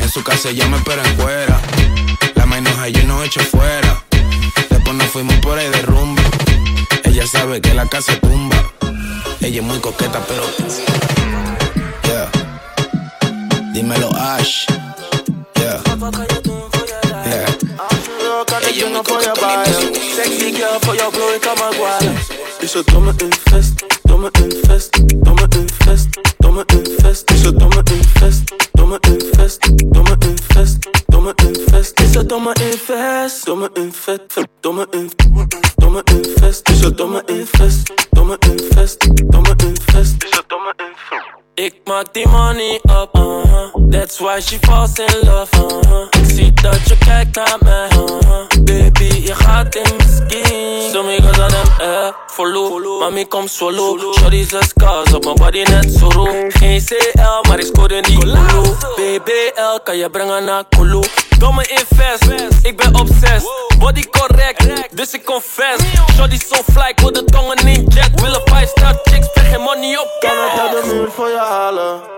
En 0.00 0.08
su 0.10 0.22
casa 0.22 0.50
ya 0.50 0.66
me 0.68 0.76
espera 0.76 1.02
en 1.04 1.16
cuera. 1.16 1.60
La 2.34 2.46
menos 2.46 2.76
ayer 2.78 3.04
nos 3.04 3.24
echó 3.26 3.40
fuera. 3.40 4.02
Después 4.70 4.94
nos 4.94 5.06
fuimos 5.08 5.34
por 5.36 5.58
ahí 5.58 5.68
de. 5.68 5.84
Ella 7.04 7.26
sabe 7.26 7.60
que 7.60 7.72
la 7.72 7.86
casa 7.86 8.18
tumba. 8.20 8.56
Ella 9.40 9.60
es 9.60 9.62
muy 9.62 9.78
coqueta, 9.78 10.20
pero. 10.28 10.42
Yeah. 12.04 12.30
Dímelo, 13.72 14.14
Ash. 14.14 14.66
Yeah. 15.54 15.80
yeah. 17.24 17.56
Ella 18.68 18.90
no 18.90 19.02
voy 19.02 19.24
a 19.24 19.64
Sexy 20.14 20.52
girl 20.52 20.78
for 20.82 20.94
your 20.94 21.10
glory, 21.10 21.38
come 21.40 21.62
on, 21.62 21.76
guala. 21.78 22.12
Dice, 22.60 22.82
toma 22.84 23.14
el 23.18 23.32
fest, 23.50 23.82
toma 24.06 24.30
el 24.34 24.52
fest, 24.66 24.96
toma 25.24 25.48
el 25.52 25.70
fest, 25.70 26.16
toma 26.40 26.64
el 26.68 26.96
fest. 27.02 27.30
Dice, 27.30 27.52
toma 27.52 27.75
domme 33.74 33.86
invest, 33.86 34.48
domme 34.60 34.86
invest, 34.90 35.76
domme 35.76 36.02
invest. 36.04 36.68
Ik 36.68 36.74
zou 36.74 36.94
domme 36.94 37.22
invest, 37.26 38.08
domme 38.10 38.36
invest, 38.38 39.30
domme 39.30 39.54
invest. 39.56 40.22
Ik 40.22 40.28
zou 40.30 40.44
domme 40.46 40.72
invest. 40.76 41.24
Ik 41.54 41.74
maak 41.84 42.14
die 42.14 42.28
money 42.28 42.80
up, 42.84 43.08
uh-huh. 43.12 43.90
That's 43.90 44.18
why 44.18 44.40
she 44.40 44.58
falls 44.58 44.98
in 44.98 45.28
love, 45.28 45.56
uh-huh. 45.56 46.06
Ik 46.10 46.30
zie 46.34 46.52
dat 46.52 46.88
je 46.88 46.98
kijkt 46.98 47.36
naar 47.36 47.58
mij, 47.60 47.88
uh-huh. 47.88 48.46
Baby, 48.64 49.22
je 49.24 49.34
gaat 49.34 49.74
in 49.74 50.00
skin. 50.16 50.90
Sommige 50.92 51.42
aan 51.42 51.52
hem, 51.52 51.80
eh, 51.80 52.12
follow. 52.26 53.00
Mami, 53.00 53.26
kom 53.26 53.46
solo. 53.46 54.12
Shorty 54.12 54.44
zes 54.48 54.72
cars 54.72 55.12
op 55.14 55.24
mijn 55.24 55.36
body 55.36 55.62
net 55.62 55.92
zo 55.98 56.08
roe. 56.08 56.46
Geen 56.48 56.84
CL, 56.84 57.48
maar 57.48 57.58
ik 57.58 57.66
scoorde 57.66 58.00
die 58.00 58.18
Kulu. 58.18 58.62
BBL, 58.96 59.82
kan 59.84 59.96
je 59.96 60.10
brengen 60.10 60.44
naar 60.44 60.64
Kulu. 60.68 61.00
Domme 61.38 61.62
invest, 61.68 62.52
ik 62.62 62.76
ben 62.76 62.94
obsessed. 62.94 63.44
Body 63.78 64.02
correct, 64.10 64.96
dus 64.96 65.12
ik 65.12 65.24
confess. 65.24 65.84
Shorty 66.14 66.38
so 66.38 66.62
fly, 66.72 66.88
ik 66.88 67.00
wil 67.00 67.12
de 67.12 67.24
tongen 67.24 67.56
in 67.56 67.86
jet. 67.88 68.20
Willen 68.20 68.40
5 68.44 68.68
star 68.68 68.98
chicks, 69.02 69.26
spreek 69.26 69.46
geen 69.46 69.60
money 69.60 69.98
op. 69.98 70.16
Kan 70.20 70.30
het 70.30 70.56
naar 70.56 70.82
de 70.82 70.94
muur 70.94 71.10
voor 71.10 71.28
je 71.28 71.38
halen? 71.38 72.15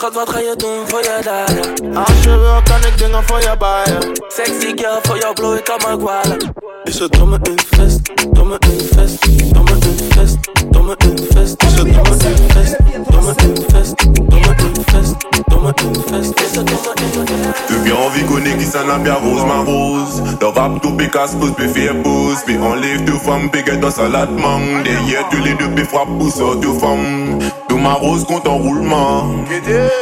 Schat, 0.00 0.14
wat 0.14 0.30
ga 0.30 0.38
je 0.38 0.54
doen 0.56 0.88
voor 0.88 1.02
je 1.02 1.18
daden? 1.24 1.96
Als 1.96 2.22
je 2.22 2.38
wil, 2.38 2.62
kan 2.64 2.90
ik 2.90 2.98
dingen 2.98 3.24
voor 3.24 3.40
je 3.40 3.54
baaien. 3.58 3.98
Sexy 4.28 4.72
girl, 4.76 4.98
voor 5.02 5.18
jou 5.18 5.34
blow 5.34 5.56
ik 5.56 5.70
aan 5.70 5.80
mijn 5.86 6.00
gwalen. 6.00 6.54
Is 6.84 6.98
het 6.98 7.12
domme 7.12 7.38
invest, 7.42 8.00
domme 8.32 8.56
invest, 8.58 9.54
domme 9.54 9.76
invest, 9.80 10.38
domme 10.70 10.94
invest. 10.98 11.62
Is 11.62 11.74
het 11.74 11.94
domme 11.94 12.14
invest, 12.28 12.76
domme 13.10 13.34
invest, 13.36 13.94
domme 14.28 14.54
invest, 14.68 15.14
domme 15.46 15.72
invest. 15.84 16.40
Is 16.40 16.56
het 16.56 16.66
domme 16.66 16.92
invest. 17.26 17.66
Tu 17.66 17.74
bien 17.82 17.94
envie 17.94 18.24
connaît 18.24 18.56
qui 18.56 18.64
s'en 18.64 18.88
a 18.88 18.98
bien 18.98 19.14
rose 19.14 19.44
ma 19.44 19.58
rose 19.64 20.22
Le 20.40 20.46
rap 20.46 20.80
tout 20.80 20.96
pécasse 20.96 21.34
pose 21.34 21.54
puis 21.56 21.68
faire 21.68 22.02
pause 22.02 22.42
Puis 22.46 22.58
enlève 22.58 23.04
deux 23.04 23.20
femmes 23.26 23.50
puis 23.50 23.78
dans 23.78 23.90
salade 23.90 24.30
mang 24.30 24.82
Derrière 24.82 25.28
tu 25.30 25.40
les 25.40 25.54
deux 25.54 25.70
puis 25.74 25.84
frappe 25.84 26.08
pour 26.18 26.30
ça 26.30 26.44
deux 26.62 26.78
femmes 26.78 27.38
ma 27.80 27.94
rose 27.94 28.24
compte 28.24 28.46
en 28.46 28.56
roulement. 28.56 29.30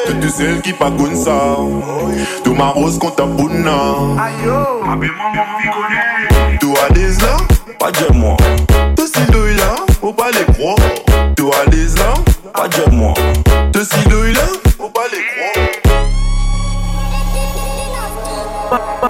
Tout 0.06 0.28
celle 0.28 0.60
qui 0.60 0.72
pas 0.72 0.90
comme 0.90 1.14
ça. 1.14 1.56
Tout 2.44 2.54
ma 2.54 2.68
rose 2.68 2.98
en 3.02 3.26
bouna. 3.26 3.94
Tu 6.60 6.66
as 6.84 6.92
des 6.92 7.14
là, 7.22 7.36
pas 7.78 7.92
de 7.92 8.12
moi. 8.12 8.36
Tout 8.96 9.06
si 9.06 9.24
deux 9.32 9.54
là, 9.54 9.76
faut 10.00 10.12
pas 10.12 10.30
les 10.30 10.44
croire. 10.52 10.76
Tu 11.36 11.44
as 11.44 11.66
des 11.70 11.94
là, 11.96 12.14
pas 12.52 12.68
de 12.68 12.90
moi. 12.90 13.14
Tout 13.72 13.84
si 13.84 14.08
deux 14.08 14.32
là, 14.32 14.46
faut 14.76 14.90
pas 14.90 15.06
les 15.12 15.22
croire. 15.32 15.64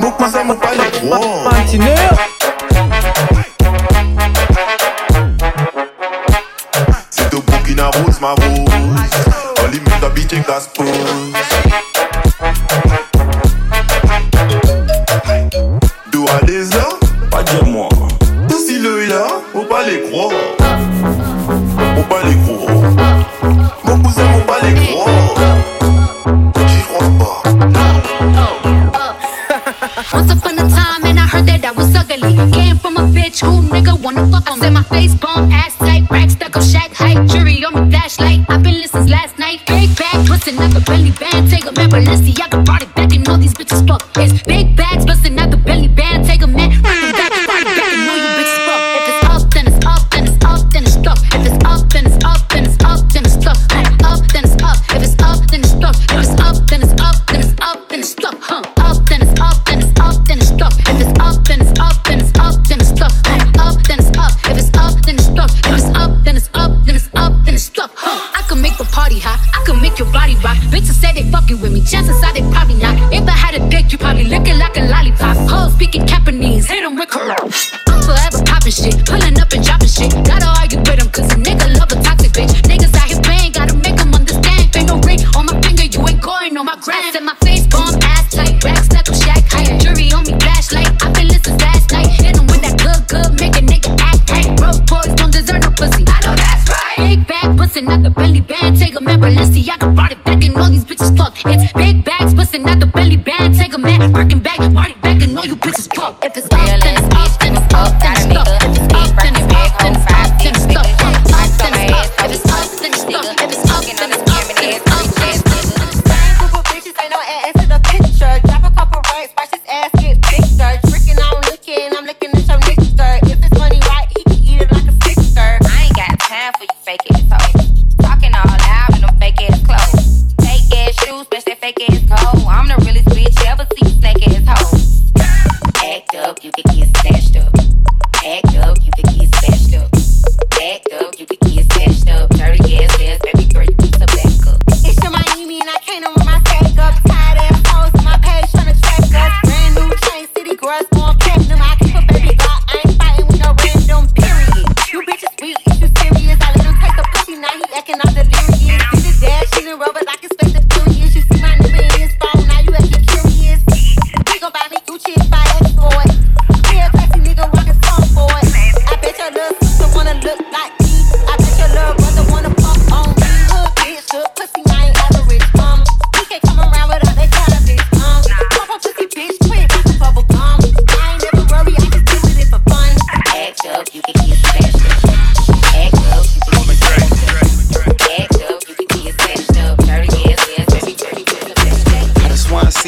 Mon 0.01 0.11
cousin 0.13 0.45
m'a 0.45 0.55
pas 0.55 0.73
les 0.73 0.91
croire 1.01 1.53
she 10.39 10.45
got. 10.45 10.98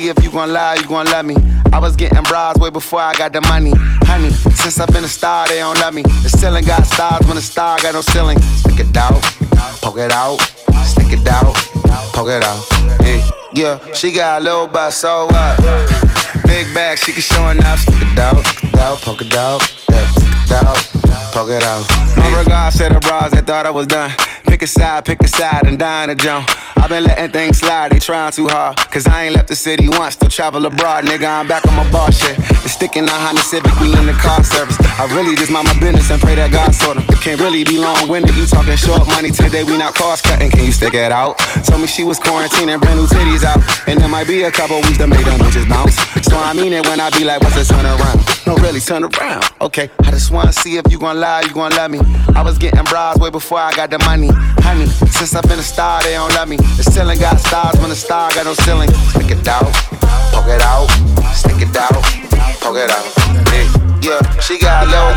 See 0.00 0.08
if 0.08 0.24
you 0.24 0.30
gon' 0.30 0.52
lie, 0.52 0.74
you 0.76 0.86
gon' 0.86 1.06
love 1.06 1.26
me. 1.26 1.36
I 1.72 1.78
was 1.78 1.96
getting 1.96 2.22
bras 2.24 2.56
way 2.58 2.70
before 2.70 3.00
I 3.00 3.12
got 3.14 3.32
the 3.32 3.40
money. 3.42 3.72
Honey, 4.08 4.30
since 4.30 4.80
I've 4.80 4.92
been 4.92 5.04
a 5.04 5.08
star, 5.08 5.48
they 5.48 5.58
don't 5.58 5.78
love 5.78 5.94
me. 5.94 6.02
The 6.02 6.28
ceiling 6.28 6.64
got 6.64 6.86
stars 6.86 7.26
when 7.26 7.36
the 7.36 7.42
star 7.42 7.78
got 7.80 7.94
no 7.94 8.00
ceiling. 8.00 8.38
Stick 8.40 8.80
it 8.80 8.96
out, 8.96 9.20
poke 9.82 9.98
it 9.98 10.12
out, 10.12 10.38
stick 10.84 11.12
it 11.12 11.26
out, 11.28 11.54
poke 12.14 12.28
it 12.28 12.42
out. 12.42 12.62
Hey, 13.02 13.22
yeah, 13.52 13.78
she 13.92 14.12
got 14.12 14.40
a 14.40 14.44
little 14.44 14.66
butt, 14.66 14.92
so 14.92 15.26
what? 15.26 15.56
Big 16.46 16.72
bag, 16.74 16.98
she 16.98 17.12
can 17.12 17.22
show 17.22 17.48
enough. 17.48 17.80
Stick 17.80 18.00
it 18.00 18.18
out, 18.18 18.44
stick 18.46 18.72
it 18.72 18.80
out, 18.80 18.98
poke 19.02 19.22
it 19.22 19.34
out, 19.34 19.60
yeah, 19.90 20.06
stick 20.10 20.32
it 20.32 20.52
out, 20.52 20.76
poke 21.32 21.50
it 21.50 21.62
out. 21.62 21.84
My 22.16 22.38
regards 22.38 22.78
to 22.78 22.88
the 22.88 23.00
bras 23.00 23.32
that 23.32 23.46
thought 23.46 23.66
I 23.66 23.70
was 23.70 23.86
done. 23.86 24.10
Pick 24.60 24.68
a 24.68 24.72
side, 24.72 25.04
pick 25.06 25.22
a 25.22 25.26
side, 25.26 25.66
and 25.66 25.78
dine 25.78 26.10
a 26.10 26.14
Joan. 26.14 26.44
I've 26.76 26.90
been 26.90 27.04
letting 27.04 27.30
things 27.30 27.56
slide, 27.60 27.92
they 27.92 27.98
trying 27.98 28.30
too 28.30 28.46
hard. 28.46 28.76
Cause 28.76 29.06
I 29.06 29.24
ain't 29.24 29.34
left 29.34 29.48
the 29.48 29.56
city 29.56 29.88
once, 29.88 30.16
still 30.20 30.28
travel 30.28 30.66
abroad. 30.66 31.04
Nigga, 31.06 31.24
I'm 31.24 31.48
back 31.48 31.64
on 31.66 31.76
my 31.76 31.90
bar 31.90 32.12
shit. 32.12 32.36
It's 32.60 32.72
sticking 32.72 33.04
on 33.04 33.08
Honda 33.08 33.40
Civic, 33.40 33.72
we 33.80 33.96
in 33.96 34.04
the 34.04 34.12
car 34.12 34.44
service. 34.44 34.76
I 35.00 35.08
really 35.16 35.34
just 35.34 35.50
mind 35.50 35.66
my 35.66 35.80
business 35.80 36.10
and 36.10 36.20
pray 36.20 36.34
that 36.34 36.52
God 36.52 36.74
sort 36.74 36.98
them. 36.98 37.06
It 37.08 37.22
can't 37.22 37.40
really 37.40 37.64
be 37.64 37.78
long 37.78 38.06
winded, 38.06 38.36
you 38.36 38.44
talking 38.44 38.76
short 38.76 39.06
money 39.08 39.30
today, 39.30 39.64
we 39.64 39.78
not 39.78 39.94
cost 39.94 40.24
cutting. 40.24 40.50
Can 40.50 40.66
you 40.66 40.72
stick 40.72 40.92
it 40.92 41.10
out? 41.10 41.38
Told 41.64 41.80
me 41.80 41.86
she 41.86 42.04
was 42.04 42.20
quarantining, 42.20 42.82
brand 42.82 43.00
new 43.00 43.06
titties 43.06 43.44
out. 43.44 43.64
And 43.88 43.98
there 43.98 44.08
might 44.12 44.26
be 44.26 44.42
a 44.42 44.52
couple 44.52 44.76
weeks 44.84 44.98
that 44.98 45.08
made 45.08 45.24
them 45.24 45.40
bitches 45.40 45.66
bounce. 45.70 45.96
So 46.28 46.36
I 46.36 46.52
mean 46.52 46.74
it 46.74 46.84
when 46.84 47.00
I 47.00 47.08
be 47.16 47.24
like, 47.24 47.40
what's 47.40 47.56
the 47.56 47.64
turn 47.64 47.86
around? 47.86 48.39
No, 48.50 48.56
really, 48.56 48.80
turn 48.80 49.04
around. 49.04 49.44
Okay, 49.60 49.88
I 50.00 50.10
just 50.10 50.32
wanna 50.32 50.52
see 50.52 50.76
if 50.76 50.90
you 50.90 50.98
gon' 50.98 51.20
lie, 51.20 51.42
you 51.42 51.54
gon' 51.54 51.70
love 51.70 51.88
me. 51.88 52.00
I 52.34 52.42
was 52.42 52.58
getting 52.58 52.82
bras 52.82 53.16
way 53.18 53.30
before 53.30 53.60
I 53.60 53.72
got 53.76 53.90
the 53.90 54.00
money. 54.00 54.30
Honey, 54.66 54.86
since 54.86 55.36
I've 55.36 55.44
been 55.44 55.60
a 55.60 55.62
star, 55.62 56.02
they 56.02 56.14
don't 56.14 56.34
love 56.34 56.48
me. 56.48 56.56
The 56.56 56.82
ceiling 56.82 57.20
got 57.20 57.38
stars 57.38 57.78
when 57.78 57.90
the 57.90 57.94
star 57.94 58.28
got 58.34 58.46
no 58.46 58.54
ceiling. 58.54 58.90
Stick 59.14 59.30
it 59.30 59.46
out, 59.46 59.70
poke 60.34 60.48
it 60.48 60.60
out, 60.62 60.88
stick 61.32 61.62
it 61.62 61.76
out, 61.76 61.94
poke 62.58 62.78
it 62.82 62.90
out. 62.90 63.06
Yeah, 63.54 64.18
yeah 64.18 64.40
she 64.40 64.58
got 64.58 64.88
low. 64.88 65.14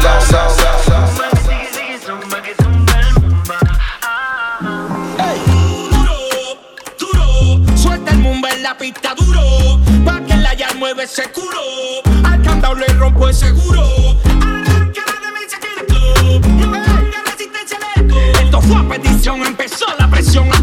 Suelta 7.75 8.11
el 8.11 8.19
mumba 8.19 8.51
en 8.51 8.61
la 8.61 8.77
pista 8.77 9.15
duro, 9.15 9.79
pa' 10.05 10.21
que 10.21 10.35
la 10.35 10.53
ya 10.53 10.71
mueve 10.77 11.05
ese 11.05 11.23
seguro. 13.31 13.83
Esto 18.41 18.62
fue 18.62 18.77
a 18.77 18.89
petición, 18.89 19.45
empezó 19.45 19.86
la 19.97 20.09
presión. 20.09 20.62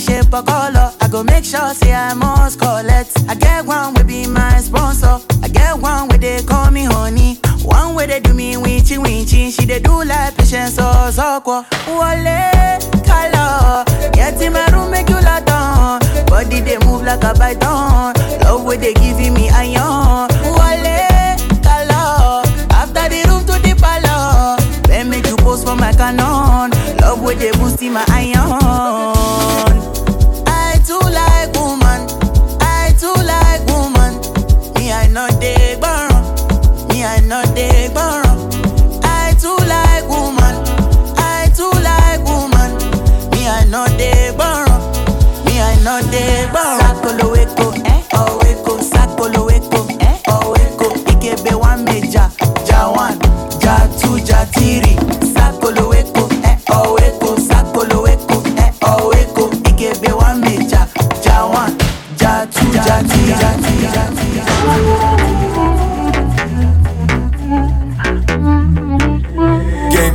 The 0.00 0.12
shape 0.12 0.32
or 0.32 0.42
color. 0.42 0.92
I 1.00 1.08
go 1.08 1.22
make 1.22 1.44
sure 1.44 1.74
say 1.74 1.92
I 1.92 2.14
must 2.14 2.58
collect. 2.58 3.12
I 3.28 3.34
get 3.34 3.64
one 3.66 3.94
will 3.94 4.04
be 4.04 4.26
my 4.26 4.58
sponsor. 4.60 5.20
I 5.42 5.48
get 5.48 5.78
one 5.78 6.08
where 6.08 6.18
they 6.18 6.42
call 6.42 6.70
me 6.70 6.84
honey. 6.84 7.38
One 7.62 7.94
where 7.94 8.06
they 8.06 8.20
do 8.20 8.32
me 8.34 8.54
winchy 8.54 8.96
winchy. 8.98 9.50
She 9.52 9.66
they 9.66 9.80
do 9.80 10.04
like 10.04 10.36
patience 10.36 10.78
or 10.78 11.12
soko. 11.12 11.64
Wale 11.88 12.78
color. 13.04 13.84
Get 14.12 14.40
in 14.40 14.52
my 14.52 14.66
room 14.72 14.90
make 14.90 15.08
you 15.08 15.20
lot 15.20 15.48
on. 15.50 16.00
Body 16.26 16.60
they 16.60 16.78
move 16.78 17.02
like 17.02 17.24
a 17.24 17.34
python. 17.34 18.14
Love 18.42 18.64
where 18.64 18.78
they 18.78 18.94
giving 18.94 19.34
me 19.34 19.50
iron. 19.50 20.28
Wale 20.56 21.36
color. 21.62 22.42
After 22.70 23.08
the 23.08 23.24
room 23.28 23.44
to 23.46 23.56
the 23.60 23.74
palace. 23.78 24.80
Then 24.86 25.10
make 25.10 25.26
you 25.26 25.36
pose 25.36 25.62
for 25.64 25.76
my 25.76 25.92
canon. 25.92 26.70
Love 27.00 27.22
where 27.22 27.36
they 27.36 27.52
boosting 27.52 27.92
my 27.92 28.04
iron. 28.08 28.29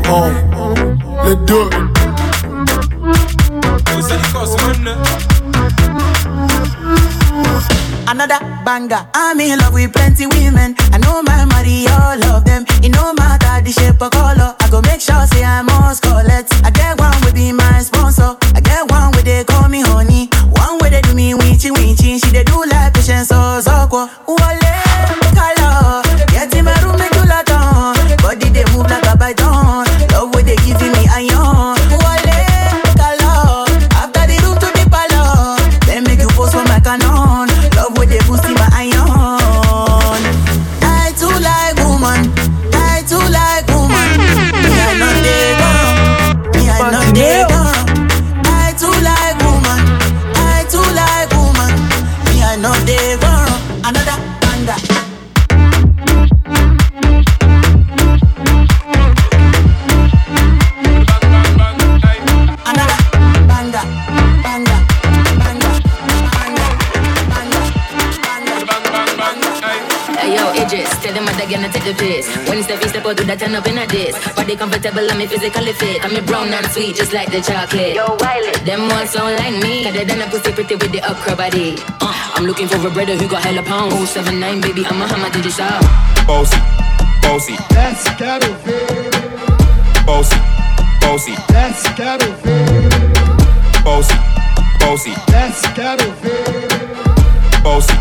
on. 0.08 0.34
Let's 1.24 1.46
do 1.46 1.68
it. 1.68 2.86
Another 8.08 8.39
banger. 8.63 9.08
I'm 9.13 9.39
in 9.39 9.60
love 9.60 9.74
with 9.74 9.91
plenty 9.94 10.28
women. 10.28 10.76
I 10.94 10.98
know 11.00 11.22
my 11.24 11.46
money, 11.46 11.88
all 11.88 12.24
of 12.36 12.46
them. 12.46 12.65
It 12.84 12.89
no 12.89 13.13
matter 13.13 13.63
the 13.63 13.72
shape 13.72 14.02
or 14.02 14.10
color. 14.10 14.56
Yo, 70.36 70.52
Idris, 70.60 70.89
tell 71.02 71.13
them 71.13 71.26
what 71.26 71.36
they're 71.38 71.50
gonna 71.50 71.71
take 71.71 71.84
the 71.88 71.93
piss. 71.95 72.28
When 72.48 72.60
it's 72.60 72.67
the 72.67 72.78
feast, 72.78 72.91
step 72.91 73.06
out, 73.06 73.17
do 73.17 73.24
that 73.26 73.39
turn 73.39 73.56
up 73.56 73.65
in 73.67 73.78
a 73.78 73.88
diss. 73.88 74.15
Body 74.36 74.56
comfortable, 74.56 75.06
I'm 75.10 75.21
physically 75.28 75.74
fit. 75.74 76.04
I'm 76.04 76.13
brown 76.26 76.54
and 76.54 76.65
sweet, 76.71 76.95
just 76.95 77.13
like 77.13 77.32
the 77.32 77.41
chocolate. 77.41 77.95
Yo, 77.95 78.06
Wiley, 78.19 78.52
them 78.67 78.88
ones 78.89 79.13
don't 79.13 79.36
like 79.39 79.56
me. 79.63 79.84
Better 79.86 80.06
than 80.06 80.21
a 80.21 80.28
pussy 80.30 80.52
pretty 80.52 80.76
with 80.76 80.91
the 80.91 81.00
upcra 81.00 81.36
body. 81.38 81.78
Uh, 82.02 82.13
I'm 82.36 82.45
looking 82.45 82.67
for 82.67 82.78
a 82.86 82.91
brother 82.91 83.15
who 83.15 83.28
got 83.28 83.43
hella 83.43 83.63
pounds. 83.63 84.10
079, 84.12 84.62
baby, 84.62 84.86
I'm 84.86 85.02
a 85.02 85.08
hammer 85.08 85.30
to 85.32 85.39
the 85.41 85.50
shop. 85.50 85.82
Bossy, 86.28 86.58
bossy, 87.21 87.56
That's 87.71 88.04
gotta 88.19 88.50
be. 88.65 88.76
bossy, 90.06 90.38
bossy, 91.02 91.36
That's 91.50 91.84
gotta 91.98 92.28
be. 92.43 92.54
bossy, 93.84 94.15
bossy, 94.80 95.13
That's 95.32 95.62
gotta 95.78 96.08
be. 96.21 96.30
bossy, 97.63 97.93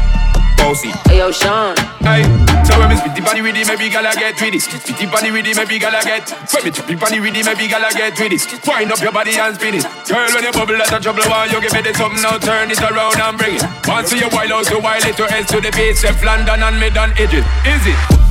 bossy. 0.57 0.91
Hey 1.07 1.19
yo, 1.19 1.31
Sean. 1.31 1.77
Hey, 2.01 2.23
so 2.65 2.79
when 2.79 2.89
me 2.91 2.97
spitty 2.97 3.25
body 3.25 3.41
with 3.41 3.57
it, 3.57 3.67
maybe 3.67 3.89
gala 3.89 4.13
get 4.15 4.35
with 4.41 4.55
it. 4.55 4.63
Spitty 4.63 5.11
body 5.11 5.31
with 5.31 5.47
it, 5.47 5.57
maybe 5.57 5.79
gala 5.79 6.03
get. 6.03 6.29
When 6.53 6.65
me 6.65 6.71
trippy 6.71 6.99
body 6.99 7.21
with 7.21 7.37
it, 7.37 7.45
maybe 7.45 7.69
gala 7.69 7.91
get 7.93 8.19
with 8.19 8.33
it. 8.33 8.43
Wind 8.67 8.93
up 8.93 9.01
your 9.01 9.13
body 9.13 9.37
and 9.39 9.55
spin 9.55 9.75
it. 9.75 9.85
Girl, 10.09 10.29
when 10.33 10.45
you 10.45 10.53
bubble 10.53 10.77
that's 10.77 10.93
a 10.93 11.01
trouble, 11.01 11.25
why 11.31 11.47
you 11.47 11.61
give 11.61 11.73
me 11.73 11.83
the 11.83 11.95
something 11.95 12.23
now? 12.23 12.39
Turn 12.39 12.71
it 12.71 12.81
around 12.81 13.21
and 13.21 13.39
bring 13.39 13.57
it. 13.57 13.65
Once 13.87 14.13
you 14.13 14.29
wild 14.33 14.53
out, 14.53 14.67
so 14.67 14.79
wild 14.79 15.05
it 15.05 15.17
to 15.17 15.25
S 15.31 15.47
to 15.51 15.61
the 15.61 15.71
base, 15.73 16.05
F 16.05 16.23
London 16.25 16.63
and 16.63 16.79
mid 16.81 16.97
and 16.97 17.13
edges. 17.19 17.45
Is 17.65 17.87
it? 17.87 18.24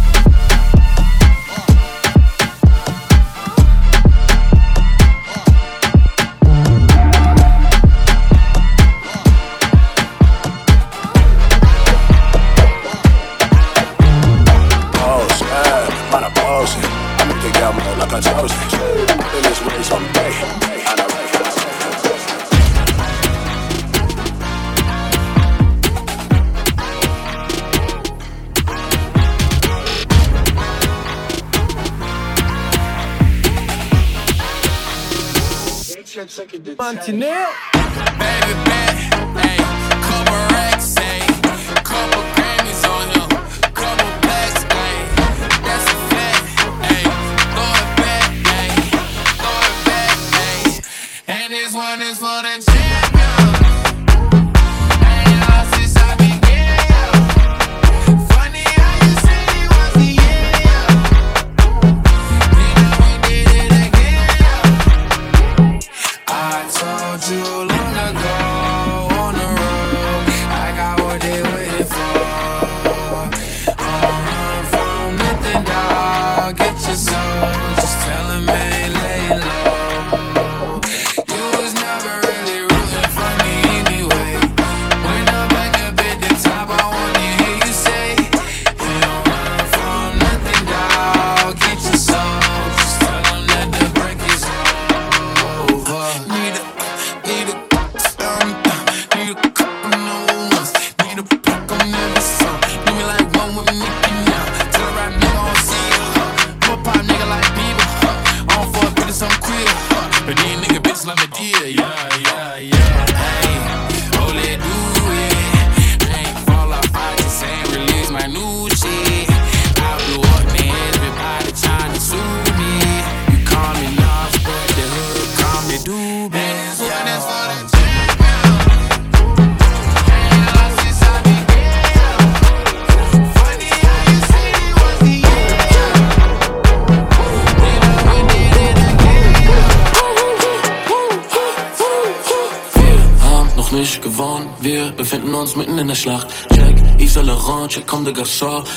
Montanil. 36.77 38.62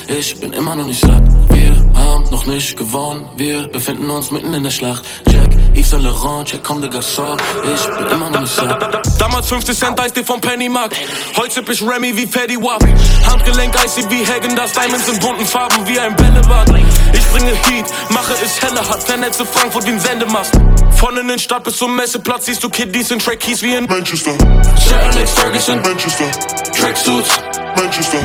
Ich 0.08 0.38
bin 0.40 0.52
immer 0.52 0.76
noch 0.76 0.86
nicht 0.86 1.00
satt. 1.00 1.22
Wir 1.50 1.74
haben 1.94 2.24
noch 2.30 2.46
nicht 2.46 2.76
gewonnen, 2.76 3.28
wir 3.36 3.68
befinden 3.68 4.08
uns 4.10 4.30
mitten 4.30 4.52
in 4.54 4.62
der 4.62 4.70
Schlacht. 4.70 5.04
Check, 5.28 5.48
Yves 5.74 5.90
Saint 5.90 6.02
Laurent, 6.02 6.48
check, 6.48 6.62
comme 6.62 6.80
de 6.80 6.90
Gasol, 6.90 7.36
ich 7.74 7.86
bin 7.96 8.06
immer 8.08 8.30
noch 8.30 8.40
nicht 8.40 8.54
satt. 8.54 9.20
Damals 9.20 9.48
50 9.48 9.76
Cent 9.76 10.00
Eis 10.00 10.12
vom 10.24 10.40
Pennymarkt. 10.40 10.96
Heute 11.36 11.64
ich 11.70 11.82
Remy 11.82 12.16
wie 12.16 12.26
Fetty 12.26 12.56
Wap. 12.56 12.82
Handgelenk 13.26 13.74
icy 13.84 14.08
wie 14.10 14.26
Hagen, 14.26 14.54
das 14.54 14.72
Diamonds 14.72 15.08
in 15.08 15.18
bunten 15.18 15.46
Farben 15.46 15.86
wie 15.86 15.98
ein 15.98 16.14
Bällebad. 16.16 16.68
Ich 17.12 17.26
bringe 17.32 17.52
Heat, 17.52 17.86
mache 18.10 18.34
es 18.44 18.60
heller, 18.62 18.88
hat 18.88 19.02
vernetze 19.02 19.44
Frankfurt 19.44 19.86
wie 19.86 19.90
ein 19.90 20.00
Sendemast. 20.00 20.52
Von 20.96 21.16
in 21.18 21.28
den 21.28 21.38
Stadt 21.38 21.64
bis 21.64 21.76
zum 21.76 21.94
Messeplatz 21.94 22.46
siehst 22.46 22.62
du 22.62 22.70
Kiddies 22.70 23.10
in 23.10 23.18
Track 23.18 23.40
Keys 23.40 23.62
wie 23.62 23.74
in 23.74 23.84
Manchester. 23.84 24.32
Sir 24.32 24.98
Alex 25.12 25.30
Ferguson, 25.32 25.82
Manchester. 25.82 26.30
Tracksuits, 26.72 27.38
Manchester. 27.76 28.18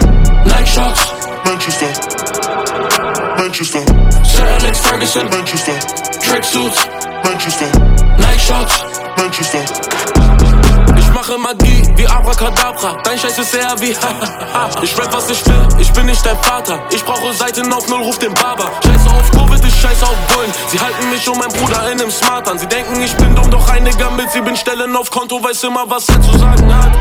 Nike 0.45 0.67
Shots, 0.67 1.13
Manchester. 1.45 1.87
Manchester. 3.37 3.81
Sir 4.23 4.45
Alex 4.59 4.79
Ferguson, 4.79 5.27
mache 11.13 11.37
Magie 11.37 11.83
wie 11.95 12.07
Abracadabra. 12.07 12.97
Dein 13.03 13.17
Scheiß 13.17 13.37
ist 13.39 13.53
eher 13.53 13.75
wie 13.79 13.91
Ich 14.81 14.97
rap, 14.97 15.13
was 15.13 15.29
ich 15.29 15.45
will, 15.45 15.67
ich 15.79 15.91
bin 15.93 16.05
nicht 16.05 16.25
dein 16.25 16.37
Vater. 16.41 16.79
Ich 16.91 17.03
brauche 17.03 17.33
Seiten 17.33 17.71
auf 17.73 17.87
Null, 17.87 18.01
ruf 18.01 18.17
den 18.19 18.33
Barber. 18.33 18.71
Scheiße 18.83 19.09
auf 19.09 19.31
Covid, 19.31 19.63
ich 19.65 19.75
scheiße 19.81 20.03
auf 20.03 20.15
Bullen. 20.33 20.51
Sie 20.67 20.79
halten 20.79 21.09
mich 21.09 21.27
und 21.29 21.37
mein 21.37 21.49
Bruder 21.49 21.91
in 21.91 21.97
nem 21.97 22.11
Smart 22.11 22.47
an. 22.49 22.57
Sie 22.57 22.67
denken, 22.67 23.01
ich 23.01 23.15
bin 23.15 23.35
dumm, 23.35 23.49
doch 23.51 23.69
eine 23.69 23.91
Gambit. 23.91 24.31
Sie 24.31 24.41
bin 24.41 24.55
Stellen 24.55 24.95
auf 24.95 25.09
Konto, 25.09 25.43
weiß 25.43 25.63
immer, 25.63 25.89
was 25.89 26.09
er 26.09 26.21
zu 26.21 26.37
sagen 26.37 26.73
hat. 26.73 26.91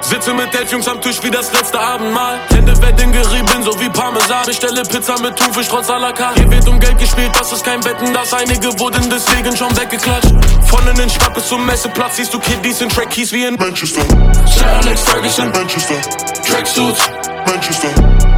Sitze 0.00 0.32
mit 0.34 0.54
elf 0.54 0.72
Jungs 0.72 0.88
am 0.88 1.00
Tisch 1.00 1.22
wie 1.22 1.30
das 1.30 1.52
letzte 1.52 1.78
Abendmahl. 1.78 2.38
Hände 2.48 2.80
werden 2.80 3.12
gerieben, 3.12 3.62
so 3.62 3.78
wie 3.80 3.88
Parmesan. 3.88 4.44
Bestelle 4.46 4.82
Pizza 4.82 5.20
mit 5.20 5.36
Thunfisch 5.36 5.68
trotz 5.68 5.88
à 5.88 5.98
la 5.98 6.12
carte. 6.12 6.40
Hier 6.40 6.50
wird 6.50 6.68
um 6.68 6.78
Geld 6.80 6.98
gespielt, 6.98 7.30
das 7.38 7.52
ist 7.52 7.64
kein 7.64 7.84
Wetten, 7.84 8.12
das 8.12 8.32
einige 8.32 8.78
wurden 8.78 9.08
deswegen 9.10 9.56
schon 9.56 9.74
weggeklatscht. 9.76 10.32
Von 10.68 10.86
in 10.88 10.96
den 10.96 11.10
Stadt 11.10 11.34
bis 11.34 11.48
zum 11.48 11.64
Messeplatz 11.66 12.16
siehst 12.16 12.32
du 12.32 12.38
Kiddies 12.38 12.80
in 12.80 12.88
Track 12.88 13.10
Keys 13.10 13.32
wie 13.32 13.44
in 13.44 13.54
Manchester. 13.56 14.02
Sir 14.46 14.66
Alex 14.82 15.02
Ferguson, 15.02 15.50
Manchester. 15.52 16.00
Tracksuits, 16.48 17.10
Manchester. 17.46 17.88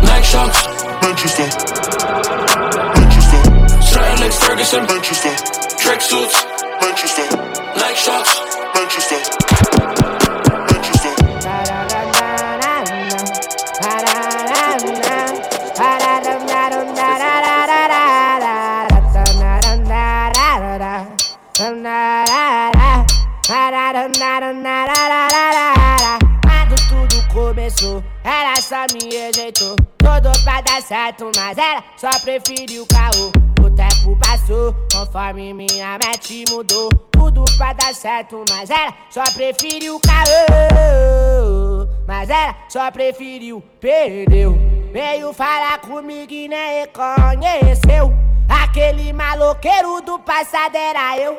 Nike 0.02 0.26
Shots, 0.26 0.68
Manchester. 1.02 1.44
Manchester. 2.94 3.82
Sir 3.82 4.00
Alex 4.16 4.36
Ferguson, 4.36 4.86
Manchester. 4.86 5.30
Tracksuits, 5.82 6.46
Manchester. 6.80 7.22
Nike 7.76 7.98
Shots, 7.98 8.40
Manchester. 8.74 10.01
Me 28.92 29.14
rejeitou. 29.14 29.76
Todo 29.98 30.30
pra 30.44 30.60
dar 30.60 30.82
certo, 30.82 31.30
mas 31.36 31.56
ela 31.56 31.82
só 31.96 32.10
preferiu 32.20 32.82
o 32.82 32.86
caô. 32.86 33.32
O 33.64 33.70
tempo 33.70 34.18
passou, 34.18 34.74
conforme 34.92 35.54
minha 35.54 35.98
mente 35.98 36.44
mudou. 36.50 36.88
Tudo 37.12 37.44
pra 37.56 37.72
dar 37.72 37.94
certo, 37.94 38.44
mas 38.50 38.68
ela 38.70 38.92
só 39.10 39.22
preferiu 39.34 39.96
o 39.96 40.00
caô. 40.00 41.86
Mas 42.06 42.28
ela 42.28 42.56
só 42.68 42.90
preferiu, 42.90 43.62
perdeu. 43.80 44.58
Veio 44.92 45.32
falar 45.32 45.78
comigo 45.78 46.32
e 46.32 46.48
nem 46.48 46.80
reconheceu. 46.80 48.12
Aquele 48.48 49.12
maloqueiro 49.12 50.00
do 50.02 50.18
passado 50.18 50.76
era 50.76 51.16
eu. 51.18 51.38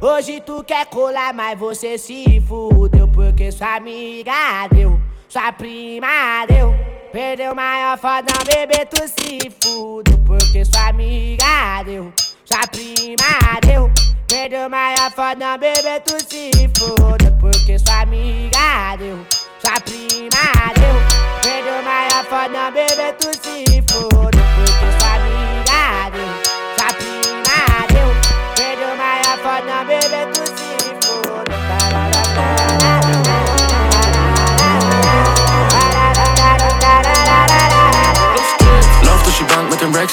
Hoje 0.00 0.40
tu 0.40 0.62
quer 0.62 0.86
colar, 0.86 1.34
mas 1.34 1.58
você 1.58 1.98
se 1.98 2.40
fudeu. 2.46 3.08
Porque 3.08 3.50
sua 3.50 3.74
amiga 3.76 4.68
deu, 4.72 5.00
sua 5.28 5.52
prima 5.52 6.46
deu. 6.48 6.74
Perdeu 7.12 7.54
maior 7.54 7.98
fodão, 7.98 8.44
bebê, 8.46 8.84
tu 8.86 9.06
se 9.06 9.50
fudeu. 9.62 10.18
Porque 10.26 10.64
sua 10.64 10.88
amiga 10.88 11.82
deu, 11.84 12.12
sua 12.44 12.66
prima 12.66 13.60
deu. 13.66 13.90
Perdeu 14.26 14.68
maior 14.68 15.10
fodão, 15.10 15.58
bebê, 15.58 16.00
tu 16.00 16.18
se 16.28 16.50
fudeu. 16.78 17.32
Porque 17.40 17.78
sua 17.78 18.00
amiga 18.02 18.96
deu, 18.98 19.18
sua 19.58 19.80
prima 19.80 20.72
deu. 20.74 21.42
Perdeu 21.42 21.82
maior 21.82 22.24
fodão, 22.24 22.72
bebê, 22.72 23.12
tu 23.12 23.30
se 23.34 23.82
fudeu. 23.90 24.37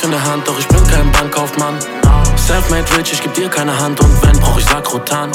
In 0.06 0.12
der 0.12 0.24
Hand, 0.24 0.48
doch 0.48 0.58
ich 0.60 0.68
bin 0.68 0.88
kein 0.88 1.12
Bankkaufmann. 1.12 1.74
Selfmade 2.36 2.86
rich, 2.96 3.12
ich 3.12 3.22
geb 3.22 3.34
dir 3.34 3.50
keine 3.50 3.78
Hand 3.78 4.00
und 4.00 4.24
wenn, 4.24 4.40
brauch 4.40 4.58
ich 4.58 4.66
Sakrotan. 4.66 5.32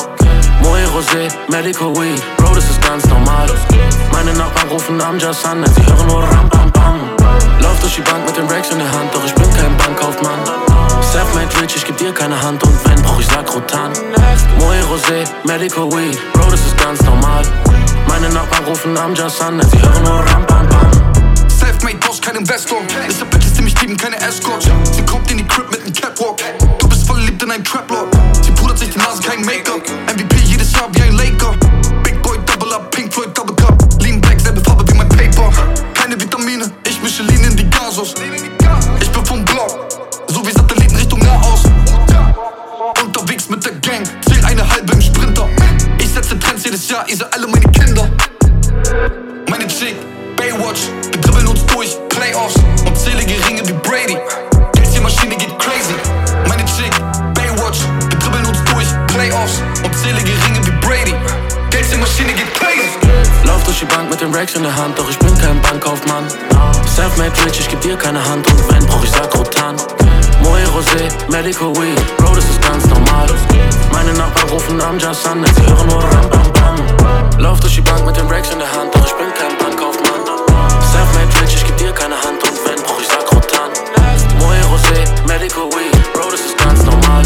Moe 0.62 0.78
Rosé, 0.94 1.28
Medical 1.48 1.88
Weed, 1.96 2.22
Bro, 2.36 2.54
das 2.54 2.70
ist 2.70 2.80
ganz 2.82 3.04
normal. 3.06 3.48
Meine 4.12 4.32
Nachbarn 4.34 4.68
rufen 4.68 5.00
Amjas 5.00 5.44
an, 5.44 5.62
denn 5.62 5.74
sie 5.74 5.84
hören 5.86 6.06
nur 6.06 6.22
Ram 6.22 6.48
Bam 6.48 6.70
Bam. 6.70 7.00
Lauf 7.60 7.80
durch 7.80 7.96
die 7.96 8.02
Bank 8.02 8.24
mit 8.26 8.36
den 8.36 8.46
Racks 8.46 8.70
in 8.70 8.78
der 8.78 8.90
Hand, 8.92 9.12
doch 9.12 9.24
ich 9.24 9.34
bin 9.34 9.50
kein 9.54 9.76
Bankkaufmann. 9.76 10.38
Selfmade 11.00 11.60
rich, 11.60 11.76
ich 11.76 11.84
geb 11.84 11.96
dir 11.96 12.12
keine 12.12 12.40
Hand 12.40 12.62
und 12.62 12.78
wenn, 12.84 13.02
brauch 13.02 13.18
ich 13.18 13.26
Sakrotan. 13.26 13.90
Moe 14.58 14.76
Rosé, 14.92 15.26
Medical 15.44 15.90
Weed, 15.90 16.16
Bro, 16.32 16.50
das 16.50 16.60
ist 16.60 16.78
ganz 16.78 17.02
normal. 17.02 17.42
Meine 18.06 18.28
Nachbarn 18.28 18.64
rufen 18.66 18.96
Amjas 18.96 19.40
an, 19.40 19.58
denn 19.58 19.68
sie 19.68 19.82
hören 19.82 20.04
nur 20.04 20.20
Ram 20.20 20.46
Bam 20.46 20.68
Bam. 20.68 21.09
Selfmade 21.60 21.98
Boss, 21.98 22.20
kein 22.22 22.36
Investor. 22.36 22.78
Ist 23.06 23.30
Bitches, 23.30 23.52
die 23.52 23.62
mich 23.62 23.78
lieben, 23.82 23.94
keine 23.94 24.16
Escort. 24.16 24.62
Sie 24.92 25.02
kommt 25.02 25.30
in 25.30 25.36
die 25.38 25.46
Crib 25.46 25.70
mit 25.70 25.84
nem 25.84 25.92
Catwalk. 25.92 26.40
Du 26.78 26.88
bist 26.88 27.06
verliebt 27.06 27.42
in 27.42 27.50
einen 27.50 27.62
Traplord. 27.62 28.08
Sie 28.42 28.50
pudert 28.52 28.78
sich 28.78 28.88
die 28.88 28.98
Nase, 28.98 29.22
kein 29.22 29.44
Make-up. 29.44 29.82
MVP 30.10 30.36
jedes 30.44 30.72
Jahr 30.72 30.88
wie 30.94 31.02
ein 31.02 31.12
Laker. 31.12 31.54
Big 32.02 32.20
Boy, 32.22 32.38
Double 32.46 32.72
Up, 32.72 32.90
Pink 32.90 33.12
Floyd, 33.12 33.36
Double 33.36 33.54
Cup. 33.56 33.76
Lean 34.00 34.22
Back, 34.22 34.40
selbe 34.40 34.62
Farbe 34.62 34.84
wie 34.88 34.96
mein 34.96 35.08
Paper. 35.10 35.52
Keine 35.92 36.18
Vitamine, 36.18 36.70
ich 36.88 37.02
mische 37.02 37.22
Lean 37.24 37.44
in 37.44 37.56
die 37.56 37.68
Gasos. 37.68 38.14
Ich 39.00 39.10
bin 39.10 39.26
vom 39.26 39.44
Block, 39.44 39.86
so 40.28 40.46
wie 40.46 40.52
Satelliten 40.52 40.96
Richtung 40.96 41.20
Nahost. 41.20 41.66
Unterwegs 43.04 43.50
mit 43.50 43.62
der 43.66 43.72
Gang, 43.72 44.04
zähl 44.26 44.42
eine 44.46 44.66
halbe 44.66 44.94
im 44.94 45.02
Sprinter. 45.02 45.46
Ich 45.98 46.08
setze 46.08 46.38
Trends 46.38 46.64
jedes 46.64 46.88
Jahr, 46.88 47.06
ihr 47.06 47.16
seid 47.16 47.34
alle 47.34 47.46
meine 47.46 47.60
Kinder. 47.60 47.79
Brady. 53.90 54.16
Jetzt 54.76 54.94
die 54.94 55.00
Maschine 55.00 55.34
geht 55.34 55.58
crazy. 55.58 55.96
Meine 56.46 56.64
Chick, 56.64 56.94
Baywatch, 57.34 57.80
wir 58.08 58.18
dribbeln 58.20 58.46
uns 58.46 58.62
durch, 58.70 58.86
Playoffs 59.08 59.60
und 59.82 59.92
zähle 59.98 60.18
Ringe 60.18 60.64
wie 60.64 60.86
Brady. 60.86 61.14
Jetzt 61.72 61.92
die 61.92 61.96
Maschine 61.96 62.32
geht 62.32 62.54
crazy. 62.54 62.86
Lauf 63.42 63.64
durch 63.64 63.80
die 63.80 63.86
Bank 63.86 64.08
mit 64.08 64.20
den 64.20 64.32
Racks 64.32 64.54
in 64.54 64.62
der 64.62 64.76
Hand, 64.76 64.96
doch 64.96 65.10
ich 65.10 65.18
bin 65.18 65.36
kein 65.38 65.60
Bankkaufmann. 65.62 66.22
Selfmade 66.94 67.32
rich, 67.44 67.58
ich 67.58 67.68
geb 67.68 67.80
dir 67.80 67.96
keine 67.96 68.24
Hand 68.24 68.46
und 68.52 68.72
wenn, 68.72 68.86
brauch 68.86 69.02
ich 69.02 69.10
Sakrotan. 69.10 69.74
Moe 70.44 70.62
Rosé, 70.70 71.10
Medical 71.28 71.74
Weed, 71.74 72.16
Bro, 72.18 72.36
das 72.36 72.44
ist 72.44 72.62
ganz 72.62 72.86
normal. 72.86 73.26
Meine 73.92 74.12
Nachbarn 74.12 74.50
rufen 74.50 74.80
Amjas 74.80 75.26
an, 75.26 75.42
denn 75.42 75.52
sie 75.52 75.66
hören 75.66 75.88
nur 75.88 76.04
Ram 76.04 76.30
Bam 76.30 76.52
Bam. 76.52 77.40
Lauf 77.40 77.58
durch 77.58 77.74
die 77.74 77.80
Bank 77.80 78.06
mit 78.06 78.16
den 78.16 78.28
Racks 78.28 78.50
in 78.50 78.60
der 78.60 78.70
Hand, 78.70 78.94
doch 78.94 79.04
ich 79.04 79.14
bin 79.14 79.34
kein 79.34 79.58
Bankkaufmann. 79.58 80.22
Selfmade 80.92 81.42
rich, 81.42 81.56
ich 81.56 81.66
geb 81.66 81.76
dir 81.76 81.90
keine 81.90 82.14
Hand 82.14 82.29
Medical 85.30 85.70
Weed, 85.70 86.12
Bro, 86.12 86.32
das 86.32 86.40
ist 86.40 86.58
ganz 86.58 86.84
normal. 86.84 87.22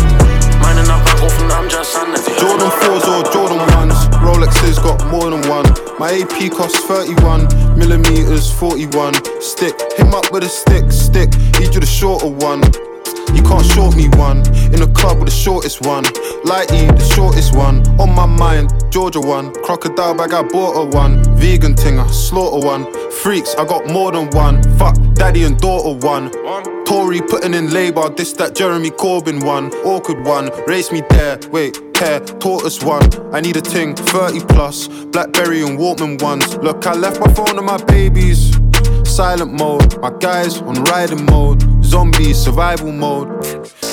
Meine 0.60 0.82
Nachbarn 0.82 1.18
rufen 1.20 1.50
Amjas 1.50 1.96
an, 1.96 2.12
denn 2.12 2.22
sie 2.22 2.32
hören 2.32 2.58
Jordan 2.60 2.70
4s 2.82 3.08
or 3.08 3.22
Jordan 3.32 3.60
1s. 3.90 4.10
Rolexes 4.22 4.78
got 4.82 5.02
more 5.10 5.30
than 5.30 5.40
one. 5.48 5.64
My 5.98 6.20
AP 6.20 6.50
costs 6.54 6.80
31 6.80 7.48
millimeters, 7.78 8.50
41. 8.50 9.14
Stick, 9.40 9.74
him 9.96 10.12
up 10.12 10.30
with 10.30 10.44
a 10.44 10.48
stick, 10.50 10.92
stick. 10.92 11.30
Need 11.58 11.72
you 11.72 11.80
the 11.80 11.86
shorter 11.86 12.28
one. 12.28 12.60
You 13.32 13.42
can't 13.42 13.64
short 13.64 13.96
me 13.96 14.08
one. 14.18 14.44
In 14.74 14.80
the 14.84 14.92
club 14.94 15.18
with 15.18 15.30
the 15.30 15.34
shortest 15.34 15.86
one. 15.86 16.04
Lighty, 16.44 16.86
the 16.92 17.04
shortest 17.14 17.54
one. 17.54 17.82
On 17.98 18.14
my 18.14 18.26
mind, 18.26 18.70
Georgia 18.90 19.20
one. 19.20 19.50
Crocodile 19.64 20.14
bag, 20.14 20.34
I 20.34 20.42
bought 20.42 20.76
a 20.76 20.84
one. 20.84 21.23
Vegan 21.44 21.76
thing, 21.76 21.98
I 21.98 22.06
slaughter 22.06 22.66
one. 22.66 22.90
Freaks, 23.10 23.54
I 23.56 23.66
got 23.66 23.86
more 23.86 24.10
than 24.10 24.30
one. 24.30 24.62
Fuck, 24.78 24.96
daddy 25.12 25.44
and 25.44 25.60
daughter 25.60 25.92
one. 26.06 26.30
Tory 26.86 27.20
putting 27.20 27.52
in 27.52 27.70
labor, 27.70 28.08
this 28.08 28.32
that 28.32 28.54
Jeremy 28.54 28.88
Corbyn 28.88 29.44
one. 29.44 29.70
Awkward 29.84 30.24
one, 30.24 30.48
race 30.66 30.90
me 30.90 31.02
there. 31.10 31.38
Wait, 31.50 31.78
care, 31.92 32.20
tortoise 32.20 32.82
one. 32.82 33.06
I 33.34 33.42
need 33.42 33.58
a 33.58 33.60
ting, 33.60 33.94
30 33.94 34.40
plus. 34.46 34.88
Blackberry 34.88 35.60
and 35.60 35.78
Walkman 35.78 36.22
ones. 36.22 36.56
Look, 36.56 36.86
I 36.86 36.94
left 36.94 37.20
my 37.20 37.30
phone 37.34 37.58
and 37.58 37.66
my 37.66 37.76
babies. 37.84 38.56
Silent 39.04 39.52
mode, 39.52 40.00
my 40.00 40.12
guys 40.20 40.62
on 40.62 40.82
riding 40.84 41.26
mode. 41.26 41.62
Zombie 41.84 42.32
survival 42.32 42.90
mode. 42.90 43.28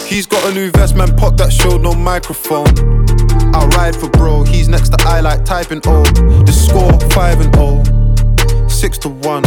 He's 0.08 0.26
got 0.26 0.50
a 0.50 0.54
new 0.54 0.72
vest, 0.72 0.96
man. 0.96 1.18
Pop 1.18 1.36
that 1.36 1.52
showed 1.52 1.82
no 1.82 1.94
microphone. 1.94 3.21
I 3.54 3.66
ride 3.78 3.96
for 3.96 4.10
bro, 4.10 4.44
he's 4.44 4.68
next 4.68 4.90
to 4.90 4.98
I 5.08 5.20
like 5.20 5.46
typing 5.46 5.82
O. 5.86 6.04
The 6.04 6.52
score 6.52 6.98
5 7.12 7.42
and 7.42 7.56
0. 7.56 8.68
6 8.70 8.98
to 9.00 9.10
1. 9.10 9.44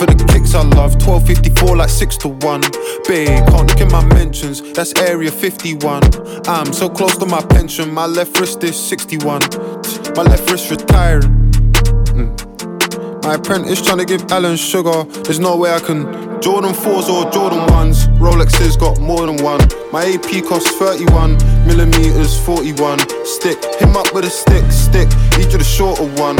For 0.00 0.06
the 0.06 0.24
kicks 0.32 0.54
I 0.54 0.62
love, 0.62 0.94
1254 1.04 1.76
like 1.76 1.90
6 1.90 2.16
to 2.18 2.28
1. 2.28 2.60
Babe, 3.06 3.46
can't 3.48 3.68
look 3.68 3.80
in 3.80 3.92
my 3.92 4.04
mentions, 4.14 4.62
that's 4.72 4.92
area 5.00 5.30
51. 5.30 6.02
I'm 6.48 6.72
so 6.72 6.88
close 6.88 7.16
to 7.18 7.26
my 7.26 7.42
pension, 7.42 7.92
my 7.92 8.06
left 8.06 8.38
wrist 8.40 8.64
is 8.64 8.78
61. 8.78 9.42
My 10.16 10.22
left 10.22 10.50
wrist 10.50 10.70
retiring. 10.70 11.52
Mm. 12.16 13.22
My 13.22 13.34
apprentice 13.34 13.82
trying 13.82 13.98
to 13.98 14.06
give 14.06 14.32
Alan 14.32 14.56
Sugar, 14.56 15.04
there's 15.22 15.38
no 15.38 15.56
way 15.56 15.72
I 15.72 15.80
can. 15.80 16.30
Jordan 16.40 16.72
4s 16.72 17.08
or 17.10 17.30
Jordan 17.30 17.60
1s, 17.68 18.08
Rolexes 18.18 18.80
got 18.80 18.98
more 18.98 19.26
than 19.26 19.36
one. 19.44 19.60
My 19.92 20.04
AP 20.06 20.42
costs 20.48 20.70
31 20.78 21.36
millimeters, 21.66 22.38
41. 22.40 22.98
Stick, 23.24 23.58
him 23.80 23.96
up 23.96 24.12
with 24.12 24.24
a 24.24 24.30
stick, 24.30 24.64
stick. 24.70 25.08
Need 25.38 25.52
you 25.52 25.58
the 25.58 25.64
shorter 25.64 26.06
one. 26.20 26.36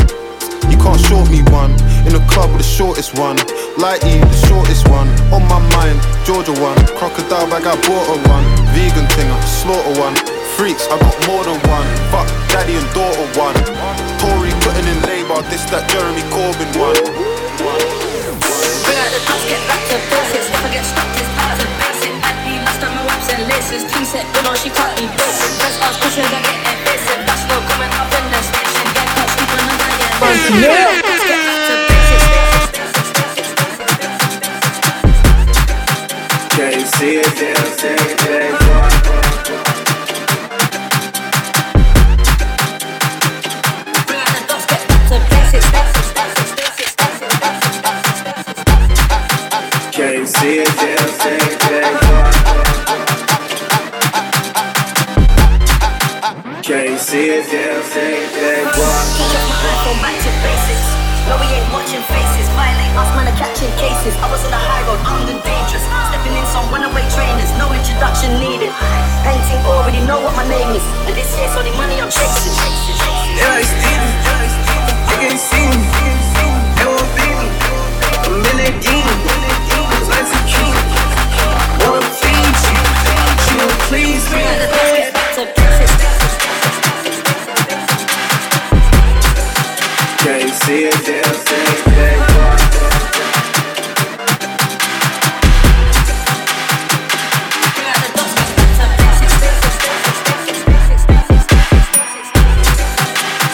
You 0.70 0.78
can't 0.78 1.00
short 1.00 1.30
me 1.30 1.42
one. 1.50 1.72
In 2.06 2.12
the 2.14 2.24
club 2.30 2.50
with 2.52 2.62
the 2.62 2.68
shortest 2.68 3.18
one. 3.18 3.36
Lighty, 3.80 4.20
the 4.20 4.38
shortest 4.46 4.88
one. 4.88 5.08
On 5.32 5.42
my 5.48 5.58
mind, 5.74 5.98
Georgia 6.24 6.52
one. 6.60 6.78
Crocodile 6.94 7.48
bag, 7.50 7.66
I 7.66 7.74
bought 7.88 8.06
a 8.12 8.16
one. 8.28 8.46
Vegan 8.76 9.06
thing, 9.16 9.28
I 9.30 9.40
slaughter 9.44 9.98
one. 9.98 10.14
Freaks, 10.54 10.86
I 10.86 10.98
got 10.98 11.16
more 11.26 11.42
than 11.44 11.58
one. 11.66 11.88
Fuck, 12.12 12.28
daddy 12.52 12.76
and 12.76 12.88
daughter 12.94 13.26
one. 13.38 13.56
Tory 14.20 14.52
putting 14.62 14.86
in 14.86 14.98
labor, 15.02 15.42
this 15.50 15.64
that 15.70 15.88
Jeremy 15.90 16.22
Corbyn 16.30 16.70
one. 16.78 16.98
Laces. 23.50 23.82
Team 23.90 24.04
set, 24.04 24.24
good 24.32 24.46
on, 24.46 24.56
she 24.56 24.70
can't 24.70 24.94
be 24.96 25.06
basic. 25.18 25.50
Press 25.58 25.76
ask 25.82 25.98
questions, 26.00 26.30
I 26.30 26.40
get 26.40 26.58
invasive. 26.62 27.20
That's 27.26 27.44
no 27.50 27.56
coming 27.66 27.92
up 27.98 28.10
in 28.14 28.24
the 28.30 28.40
station. 28.46 28.86
Get 28.94 29.06
caught 29.14 29.30
sleeping 29.34 29.66
on 29.66 29.76
that, 29.82 31.02
yeah. 31.02 31.09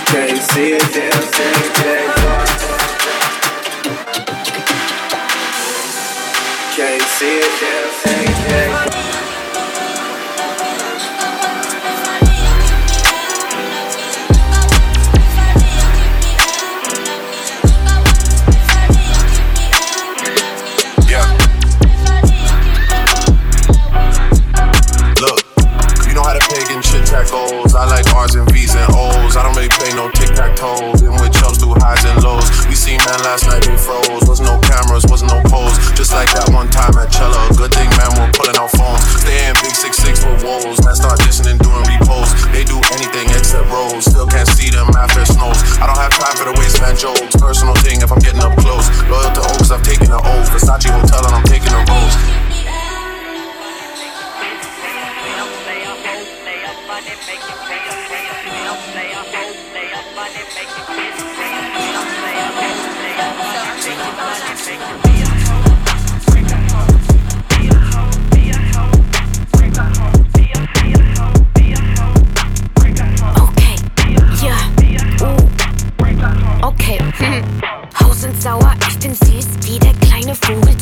Can't 0.06 0.42
see 0.42 0.72
it, 0.72 0.80
damn, 0.92 1.22
say, 1.22 1.52
say, 1.76 2.06
Can't 6.76 7.02
see 7.02 7.38
it, 7.38 8.65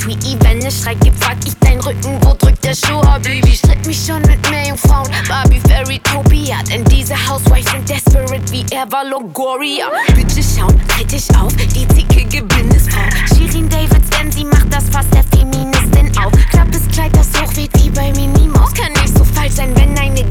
Tweety, 0.05 0.37
wenn 0.43 0.59
es 0.59 0.83
schreit, 0.83 0.99
gib 1.03 1.15
frag 1.19 1.39
ich 1.47 1.55
dein 1.61 1.81
Rücken, 1.81 2.19
wo 2.21 2.35
drückt 2.35 2.63
der 2.63 2.75
Schuh? 2.75 3.01
Oh 3.01 3.19
Baby, 3.23 3.57
stritt 3.57 3.87
mich 3.87 4.05
schon 4.05 4.21
mit 4.23 4.39
mehr 4.51 4.69
Jungfrauen 4.69 5.11
Barbie, 5.27 5.63
Fairy, 5.67 5.99
Topia, 6.01 6.63
denn 6.69 6.85
diese 6.85 7.15
Housewives 7.27 7.71
sind 7.73 7.89
desperate 7.89 8.53
wie 8.53 8.67
Eva 8.71 9.01
Longoria. 9.01 9.87
Bitte 10.15 10.43
schauen, 10.43 10.79
kritisch 10.89 11.31
auf, 11.41 11.57
die 11.57 11.89
zickige 11.89 12.43
Bindesfrau 12.43 13.01
Shirin 13.35 13.67
Davids, 13.71 14.11
denn 14.11 14.31
sie 14.31 14.45
macht 14.45 14.71
das 14.71 14.85
fast 14.91 15.09
der 15.15 15.25
Feministin 15.33 16.13
auf. 16.19 16.33
Klappes 16.51 16.83
Kleid, 16.93 17.17
das 17.17 17.29
hochweht 17.41 17.71
wie 17.83 17.89
bei 17.89 18.13
Minimaus 18.13 18.75
Kann 18.75 18.93
nicht 18.93 19.17
so 19.17 19.25
falsch 19.25 19.55
sein, 19.55 19.75
wenn 19.75 19.97
eine 19.97 20.23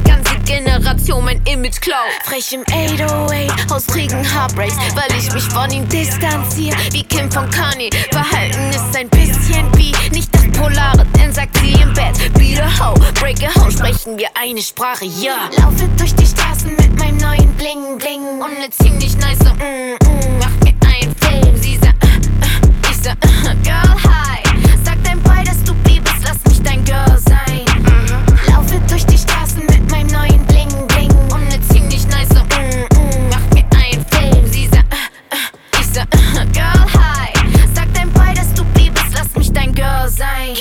Generation 0.54 1.26
mein 1.26 1.42
Image 1.46 1.82
klaut 1.82 1.98
Frech 2.26 2.54
im 2.54 2.62
808, 2.62 3.72
aus 3.72 3.88
Kriegen 3.88 4.24
Heartbreaks 4.24 4.76
Weil 4.96 5.18
ich 5.18 5.34
mich 5.34 5.44
von 5.46 5.72
ihm 5.72 5.90
distanziere, 5.90 6.78
wie 6.92 7.04
Kim 7.04 7.32
von 7.32 7.50
Kanye 7.50 7.90
Verhalten 8.12 8.70
ist 8.70 8.96
ein 8.96 9.10
bisschen 9.10 9.66
wie 9.76 9.94
nicht 10.12 10.30
das 10.32 10.44
Polare, 10.52 11.08
denn 11.18 11.34
sagt 11.34 11.58
sie 11.58 11.74
im 11.74 11.92
Bett 11.96 12.16
Be 12.36 12.56
the 12.56 13.20
break 13.20 13.42
a 13.42 13.50
hoe, 13.60 13.72
sprechen 13.72 14.16
wir 14.16 14.28
eine 14.40 14.62
Sprache, 14.62 15.06
ja. 15.06 15.50
Laufe 15.58 15.88
durch 15.98 16.14
die 16.14 16.28
Straßen 16.28 16.70
mit 16.76 17.00
meinem 17.00 17.18
neuen 17.18 17.52
Bling 17.56 17.98
Bling. 17.98 18.22
Und 18.40 18.60
ne 18.60 18.70
ziemlich 18.70 19.18
nice 19.18 19.40
mm, 19.40 20.06
mm, 20.06 20.38
Mach 20.40 20.52
mir 20.64 20.76
einen 20.88 21.16
Film, 21.16 21.58
sie 21.60 21.78
sagt, 21.78 22.04
äh, 22.04 22.08
äh, 22.08 22.92
ich 22.92 22.98
sag, 22.98 23.18
äh, 23.24 23.56
Girl, 23.64 23.98
hi. 24.04 24.44
Sag 24.84 25.04
dein 25.04 25.20
Boy, 25.22 25.44
dass 25.44 25.64
du 25.64 25.74
B 25.84 26.00
bist, 26.00 26.16
lass 26.24 26.38
mich 26.46 26.62
dein 26.62 26.84
Girl 26.86 27.18
sein 27.18 27.33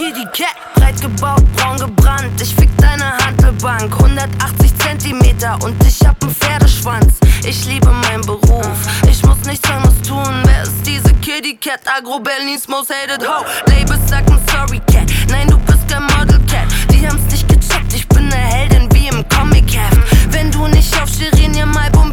Kitty 0.03 0.26
Cat, 0.32 0.57
breit 0.74 1.00
gebaut, 1.00 1.44
braun 1.55 1.78
gebrannt. 1.78 2.40
Ich 2.42 2.53
fick 2.57 2.68
deine 2.78 3.16
Handelbank, 3.18 3.92
180 3.92 4.76
Zentimeter 4.78 5.57
und 5.62 5.76
ich 5.86 6.05
hab 6.05 6.20
einen 6.20 6.34
Pferdeschwanz. 6.34 7.20
Ich 7.44 7.64
liebe 7.66 7.86
meinen 7.86 8.26
Beruf, 8.26 8.66
ich 9.09 9.22
muss 9.22 9.38
nichts 9.46 9.70
anderes 9.70 9.94
tun. 10.03 10.42
Wer 10.42 10.64
ist 10.64 10.84
diese 10.84 11.14
Kitty 11.20 11.57
Cat? 11.57 11.82
Agro 11.86 12.18
Berlins 12.18 12.66
most 12.66 12.90
hated 12.92 13.24
ho. 13.24 13.44
Labels 13.66 14.00
sagen 14.11 14.40
sorry 14.50 14.80
Cat, 14.90 15.09
nein 15.28 15.46
du 15.46 15.57
bist 15.59 15.88
kein 15.88 16.03
Model 16.03 16.40
Cat. 16.50 16.66
Die 16.90 17.07
haben's 17.07 17.30
nicht 17.30 17.46
gecheckt, 17.46 17.94
ich 17.94 18.09
bin 18.09 18.26
ne 18.26 18.34
Heldin 18.34 18.92
wie 18.94 19.07
im 19.07 19.24
Comic 19.28 19.72
Heft. 19.72 20.00
Wenn 20.32 20.50
du 20.50 20.66
nicht 20.66 21.00
auf 21.00 21.09
Shirin 21.09 21.55
im 21.55 21.76
Album 21.76 22.11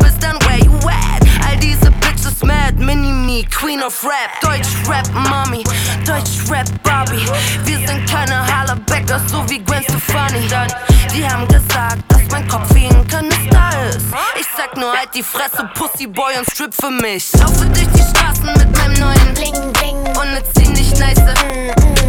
Mini-Me, 2.79 3.43
Queen 3.49 3.83
of 3.83 4.03
Rap, 4.03 4.39
Deutsch 4.41 4.69
Rap 4.87 5.07
Mommy, 5.13 5.63
Deutsch 6.05 6.49
Rap 6.49 6.67
Barbie. 6.83 7.25
Wir 7.65 7.77
sind 7.87 8.09
keine 8.09 8.45
Hallerbecker, 8.47 9.19
so 9.27 9.47
wie 9.49 9.59
Gwen 9.59 9.83
Stefani. 9.83 10.47
Dann, 10.47 10.67
die 11.13 11.27
haben 11.27 11.47
gesagt, 11.47 11.99
dass 12.07 12.21
mein 12.31 12.47
Kopf 12.47 12.73
wie 12.73 12.87
ein 12.87 13.05
Kanister 13.07 13.69
ist. 13.89 14.05
Ich 14.39 14.47
sag 14.57 14.75
nur 14.77 14.91
halt 14.93 15.09
die 15.13 15.23
Fresse, 15.23 15.69
Pussy 15.75 16.07
Boy 16.07 16.37
und 16.37 16.49
Strip 16.49 16.73
für 16.73 16.91
mich. 16.91 17.31
Laufe 17.33 17.65
durch 17.65 17.87
die 17.87 18.17
Straßen 18.17 18.53
mit 18.57 18.77
meinem 18.77 18.99
neuen 18.99 19.33
Bling 19.33 19.73
Bling 19.73 19.97
und 19.97 20.31
ne 20.31 20.41
ziemlich 20.55 20.91
nice. 20.97 21.19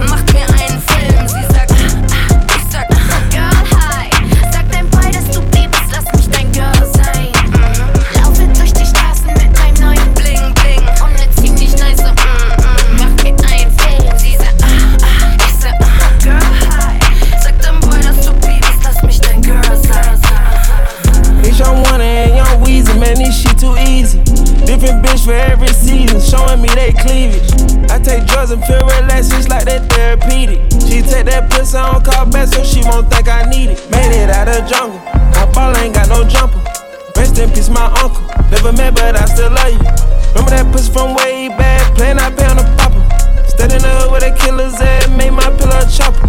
Macht 0.08 0.19
bitch 24.98 25.24
for 25.24 25.32
every 25.32 25.68
season, 25.68 26.20
showing 26.20 26.60
me 26.60 26.68
they 26.74 26.92
cleavage. 26.92 27.50
I 27.90 27.98
take 27.98 28.26
drugs 28.26 28.50
and 28.50 28.62
feel 28.64 28.82
relaxed, 28.82 29.32
it's 29.34 29.48
like 29.48 29.64
that 29.66 29.86
therapeutic. 29.92 30.60
She 30.86 31.02
take 31.02 31.26
that 31.26 31.50
pussy, 31.50 31.76
on 31.76 32.02
call 32.02 32.26
back, 32.26 32.48
so 32.48 32.64
she 32.64 32.82
won't 32.82 33.10
think 33.10 33.28
I 33.28 33.48
need 33.50 33.70
it. 33.70 33.78
Made 33.90 34.10
it 34.10 34.30
out 34.30 34.48
of 34.48 34.66
jungle, 34.66 35.00
I 35.38 35.46
ball 35.54 35.76
ain't 35.78 35.94
got 35.94 36.08
no 36.08 36.26
jumper. 36.26 36.58
Rest 37.16 37.38
in 37.38 37.50
peace, 37.50 37.68
my 37.68 37.86
uncle. 38.02 38.22
Never 38.50 38.72
met, 38.72 38.94
but 38.94 39.14
I 39.14 39.24
still 39.26 39.50
love 39.50 39.70
you. 39.70 39.84
Remember 40.34 40.50
that 40.50 40.66
pussy 40.72 40.92
from 40.92 41.14
way 41.14 41.48
back, 41.48 41.94
playing 41.94 42.18
I 42.18 42.30
pay 42.30 42.46
on 42.46 42.56
the 42.56 42.66
popper. 42.78 43.02
Standing 43.46 43.84
up 43.84 44.10
with 44.10 44.22
the 44.22 44.32
killer's 44.34 44.74
at, 44.80 45.10
made 45.14 45.30
my 45.30 45.50
pillow 45.58 45.86
chopper. 45.86 46.26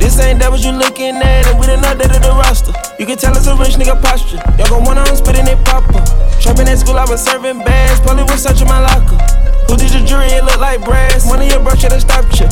This 0.00 0.18
ain't 0.18 0.40
that 0.40 0.50
what 0.50 0.64
you 0.64 0.72
looking 0.72 1.20
at, 1.20 1.46
and 1.46 1.60
we 1.60 1.68
done 1.68 1.84
updated 1.84 2.24
the 2.24 2.32
roster. 2.32 2.72
You 2.98 3.04
can 3.04 3.20
tell 3.20 3.36
it's 3.36 3.46
a 3.46 3.54
rich 3.54 3.76
nigga 3.76 4.00
posture. 4.00 4.40
Y'all 4.56 4.68
gon' 4.72 4.84
wanna 4.84 5.04
I'm 5.04 5.14
spitting 5.14 5.46
it 5.46 5.60
proper. 5.64 6.00
Trapping 6.40 6.66
at 6.66 6.80
school, 6.80 6.98
I 6.98 7.04
was 7.04 7.22
serving 7.22 7.60
bags, 7.62 8.00
probably 8.00 8.24
was 8.24 8.42
searching 8.42 8.66
my 8.66 8.80
locker. 8.80 9.20
Who 9.68 9.76
did 9.76 9.92
your 9.92 10.04
jury? 10.08 10.32
It 10.32 10.42
look 10.42 10.58
like 10.58 10.82
brass. 10.84 11.28
One 11.28 11.40
of 11.40 11.46
your 11.46 11.60
bro 11.60 11.76
should've 11.76 12.00
stopped 12.00 12.40
you. 12.40 12.48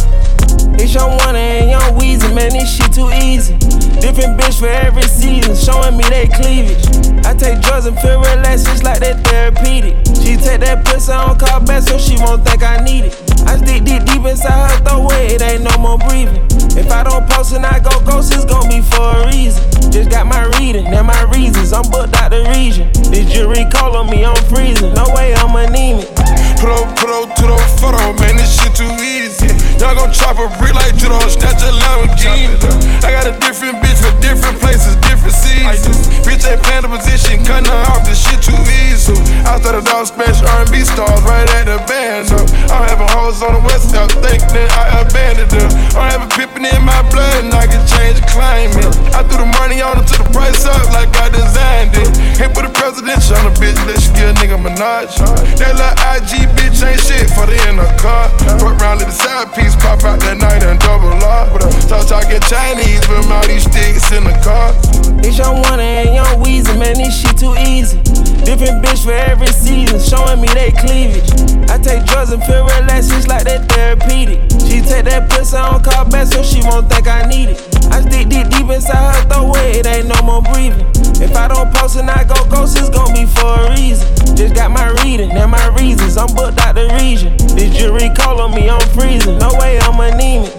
It's 0.78 0.94
your 0.94 1.08
one 1.08 1.34
and 1.34 1.70
young 1.70 1.98
Weezy, 1.98 2.32
man, 2.34 2.52
this 2.52 2.70
shit 2.70 2.92
too 2.92 3.10
easy. 3.10 3.58
Different 3.98 4.38
bitch 4.38 4.60
for 4.60 4.68
every 4.68 5.02
season, 5.02 5.56
showing 5.56 5.96
me 5.96 6.04
they 6.06 6.28
cleavage. 6.28 6.84
I 7.26 7.34
take 7.34 7.60
drugs 7.60 7.86
and 7.86 7.98
feel 7.98 8.20
relaxed, 8.20 8.68
it's 8.68 8.84
like 8.84 9.00
that 9.00 9.26
therapeutic. 9.26 9.96
She 10.22 10.36
take 10.36 10.60
that 10.60 10.84
pussy 10.84 11.12
on 11.12 11.38
call 11.38 11.60
back 11.64 11.82
so 11.82 11.98
she 11.98 12.16
won't 12.18 12.46
think 12.46 12.62
I 12.62 12.78
need 12.84 13.06
it. 13.06 13.27
I 13.48 13.56
stick 13.56 13.84
deep 13.84 14.04
deep 14.04 14.24
inside 14.28 14.52
her 14.68 14.78
throat 14.84 15.08
it 15.16 15.40
ain't 15.40 15.64
no 15.64 15.72
more 15.80 15.96
breathing. 15.96 16.44
If 16.76 16.92
I 16.92 17.02
don't 17.02 17.24
post 17.30 17.56
and 17.56 17.64
I 17.64 17.80
go 17.80 17.90
ghost, 18.04 18.32
it's 18.32 18.44
gon' 18.44 18.68
be 18.68 18.84
for 18.84 19.00
a 19.00 19.26
reason. 19.32 19.64
Just 19.90 20.10
got 20.10 20.26
my 20.26 20.44
reading 20.60 20.86
and 20.86 21.06
my 21.06 21.22
reasons, 21.32 21.72
I'm 21.72 21.88
booked 21.90 22.14
out 22.20 22.30
the 22.30 22.44
region. 22.52 22.92
This 23.08 23.32
jury 23.32 23.64
call 23.72 23.96
on 23.96 24.10
me, 24.10 24.24
I'm 24.24 24.36
freezing. 24.52 24.92
No 24.92 25.08
way 25.16 25.32
I'm 25.34 25.56
anemic. 25.56 26.12
Pro, 26.60 26.84
pro, 27.00 27.24
to 27.24 27.44
the 27.48 27.58
photo, 27.80 28.12
man, 28.20 28.36
this 28.36 28.52
shit 28.52 28.74
too 28.74 28.90
easy. 29.00 29.48
Y'all 29.80 29.94
gon' 29.94 30.12
chop 30.12 30.36
a 30.36 30.46
brick 30.58 30.74
like 30.74 30.94
judo, 30.98 31.18
snatch 31.30 31.62
a 31.64 31.70
Lamborghini. 31.72 32.52
I 33.00 33.14
got 33.14 33.26
a 33.30 33.34
different 33.40 33.78
bitch 33.78 33.98
for 34.02 34.12
different 34.20 34.58
places, 34.60 34.96
different 35.08 35.34
seasons. 35.34 36.10
Bitch 36.26 36.44
ain't 36.44 36.62
playing 36.62 36.82
the 36.82 36.92
position, 36.92 37.44
cutting 37.44 37.70
her 37.70 37.82
off, 37.94 38.04
this 38.04 38.18
shit 38.18 38.42
too 38.42 38.58
easy. 38.84 39.16
I 39.46 39.56
the 39.58 39.80
dog 39.80 40.06
smash 40.06 40.42
R&B 40.42 40.82
stars 40.84 41.22
right 41.22 41.48
at 41.56 41.70
the 41.70 41.78
band. 41.86 42.26
So 42.28 42.36
I'm 42.72 42.87
hoes 43.28 43.42
on 43.44 43.52
the 43.52 43.60
west 43.68 43.92
coast, 43.92 44.16
thinking 44.24 44.48
that 44.56 44.72
I 44.72 45.04
abandoned 45.04 45.52
them. 45.52 45.68
I'm 45.92 46.08
having 46.08 46.32
pippin' 46.32 46.64
in 46.64 46.80
my 46.80 47.04
blood, 47.12 47.44
and 47.44 47.52
I 47.52 47.68
can 47.68 47.84
change 47.84 48.16
the 48.16 48.24
climate. 48.24 48.88
I 49.12 49.20
threw 49.28 49.44
the 49.44 49.50
money 49.60 49.84
on 49.84 50.00
to 50.00 50.14
the 50.16 50.28
price 50.32 50.64
up 50.64 50.88
like 50.96 51.12
I 51.20 51.28
designed 51.28 51.92
it. 51.92 52.08
Hit 52.40 52.56
with 52.56 52.64
the 52.64 52.72
presidential 52.72 53.36
on 53.36 53.52
a 53.52 53.54
bitch, 53.60 53.76
that 53.84 54.00
she 54.00 54.08
give 54.16 54.32
a 54.32 54.34
nigga 54.40 54.56
Minaj. 54.56 55.12
That 55.60 55.76
little 55.76 55.92
IG 56.16 56.48
bitch 56.56 56.80
ain't 56.80 57.00
shit 57.04 57.28
for 57.36 57.44
the 57.44 57.56
in 57.68 57.76
the 57.76 57.88
car. 58.00 58.32
Fuck 58.56 58.80
round, 58.80 59.04
let 59.04 59.12
the 59.12 59.16
side 59.16 59.52
piece 59.52 59.76
pop 59.76 60.00
out 60.08 60.24
that 60.24 60.40
night 60.40 60.64
and 60.64 60.80
double 60.80 61.12
up. 61.28 61.52
Talk 61.84 62.08
talking 62.08 62.40
Chinese, 62.48 63.04
with 63.12 63.28
all 63.28 63.44
these 63.44 63.68
sticks 63.68 64.08
in 64.16 64.24
the 64.24 64.36
car. 64.40 64.72
It's 65.20 65.36
young 65.36 65.60
one 65.68 65.80
and 65.80 66.16
young 66.16 66.40
Weezy, 66.40 66.72
man, 66.80 66.96
this 66.96 67.12
shit 67.12 67.36
too 67.36 67.52
easy. 67.60 68.27
Different 68.44 68.84
bitch 68.84 69.04
for 69.04 69.12
every 69.12 69.48
season, 69.48 70.00
showing 70.00 70.40
me 70.40 70.48
they 70.54 70.72
cleavage. 70.72 71.30
I 71.70 71.78
take 71.78 72.04
drugs 72.06 72.32
and 72.32 72.42
feel 72.44 72.64
relaxed, 72.64 73.12
it's 73.12 73.26
like 73.26 73.44
that 73.44 73.68
therapeutic. 73.70 74.40
She 74.66 74.80
take 74.80 75.04
that 75.06 75.28
pussy 75.30 75.56
on 75.56 75.82
call 75.82 76.04
back 76.08 76.26
so 76.26 76.42
she 76.42 76.60
won't 76.62 76.90
think 76.90 77.06
I 77.08 77.26
need 77.28 77.50
it. 77.50 77.60
I 77.92 78.00
stick 78.02 78.28
deep 78.28 78.48
deep 78.48 78.68
inside 78.68 79.00
her 79.00 79.28
throat 79.28 79.56
it 79.56 79.86
ain't 79.86 80.08
no 80.08 80.20
more 80.22 80.42
breathing. 80.42 80.86
If 81.20 81.36
I 81.36 81.48
don't 81.48 81.72
post 81.74 81.96
and 81.96 82.08
I 82.10 82.24
go 82.24 82.36
ghost, 82.48 82.78
it's 82.78 82.90
gon' 82.90 83.12
be 83.12 83.26
for 83.26 83.46
a 83.46 83.70
reason. 83.70 84.06
Just 84.36 84.54
got 84.54 84.70
my 84.70 84.88
reading 85.02 85.30
and 85.30 85.50
my 85.50 85.66
reasons, 85.78 86.16
I'm 86.16 86.32
booked 86.34 86.60
out 86.60 86.74
the 86.74 86.86
region. 87.00 87.36
This 87.56 87.76
jury 87.76 88.10
call 88.14 88.40
on 88.40 88.54
me, 88.54 88.68
I'm 88.68 88.80
freezing. 88.90 89.38
No 89.38 89.50
way 89.58 89.78
I'm 89.80 89.98
anemic. 89.98 90.57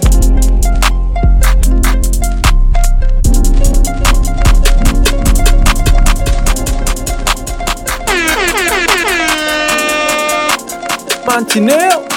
Montenegro. 11.29 12.08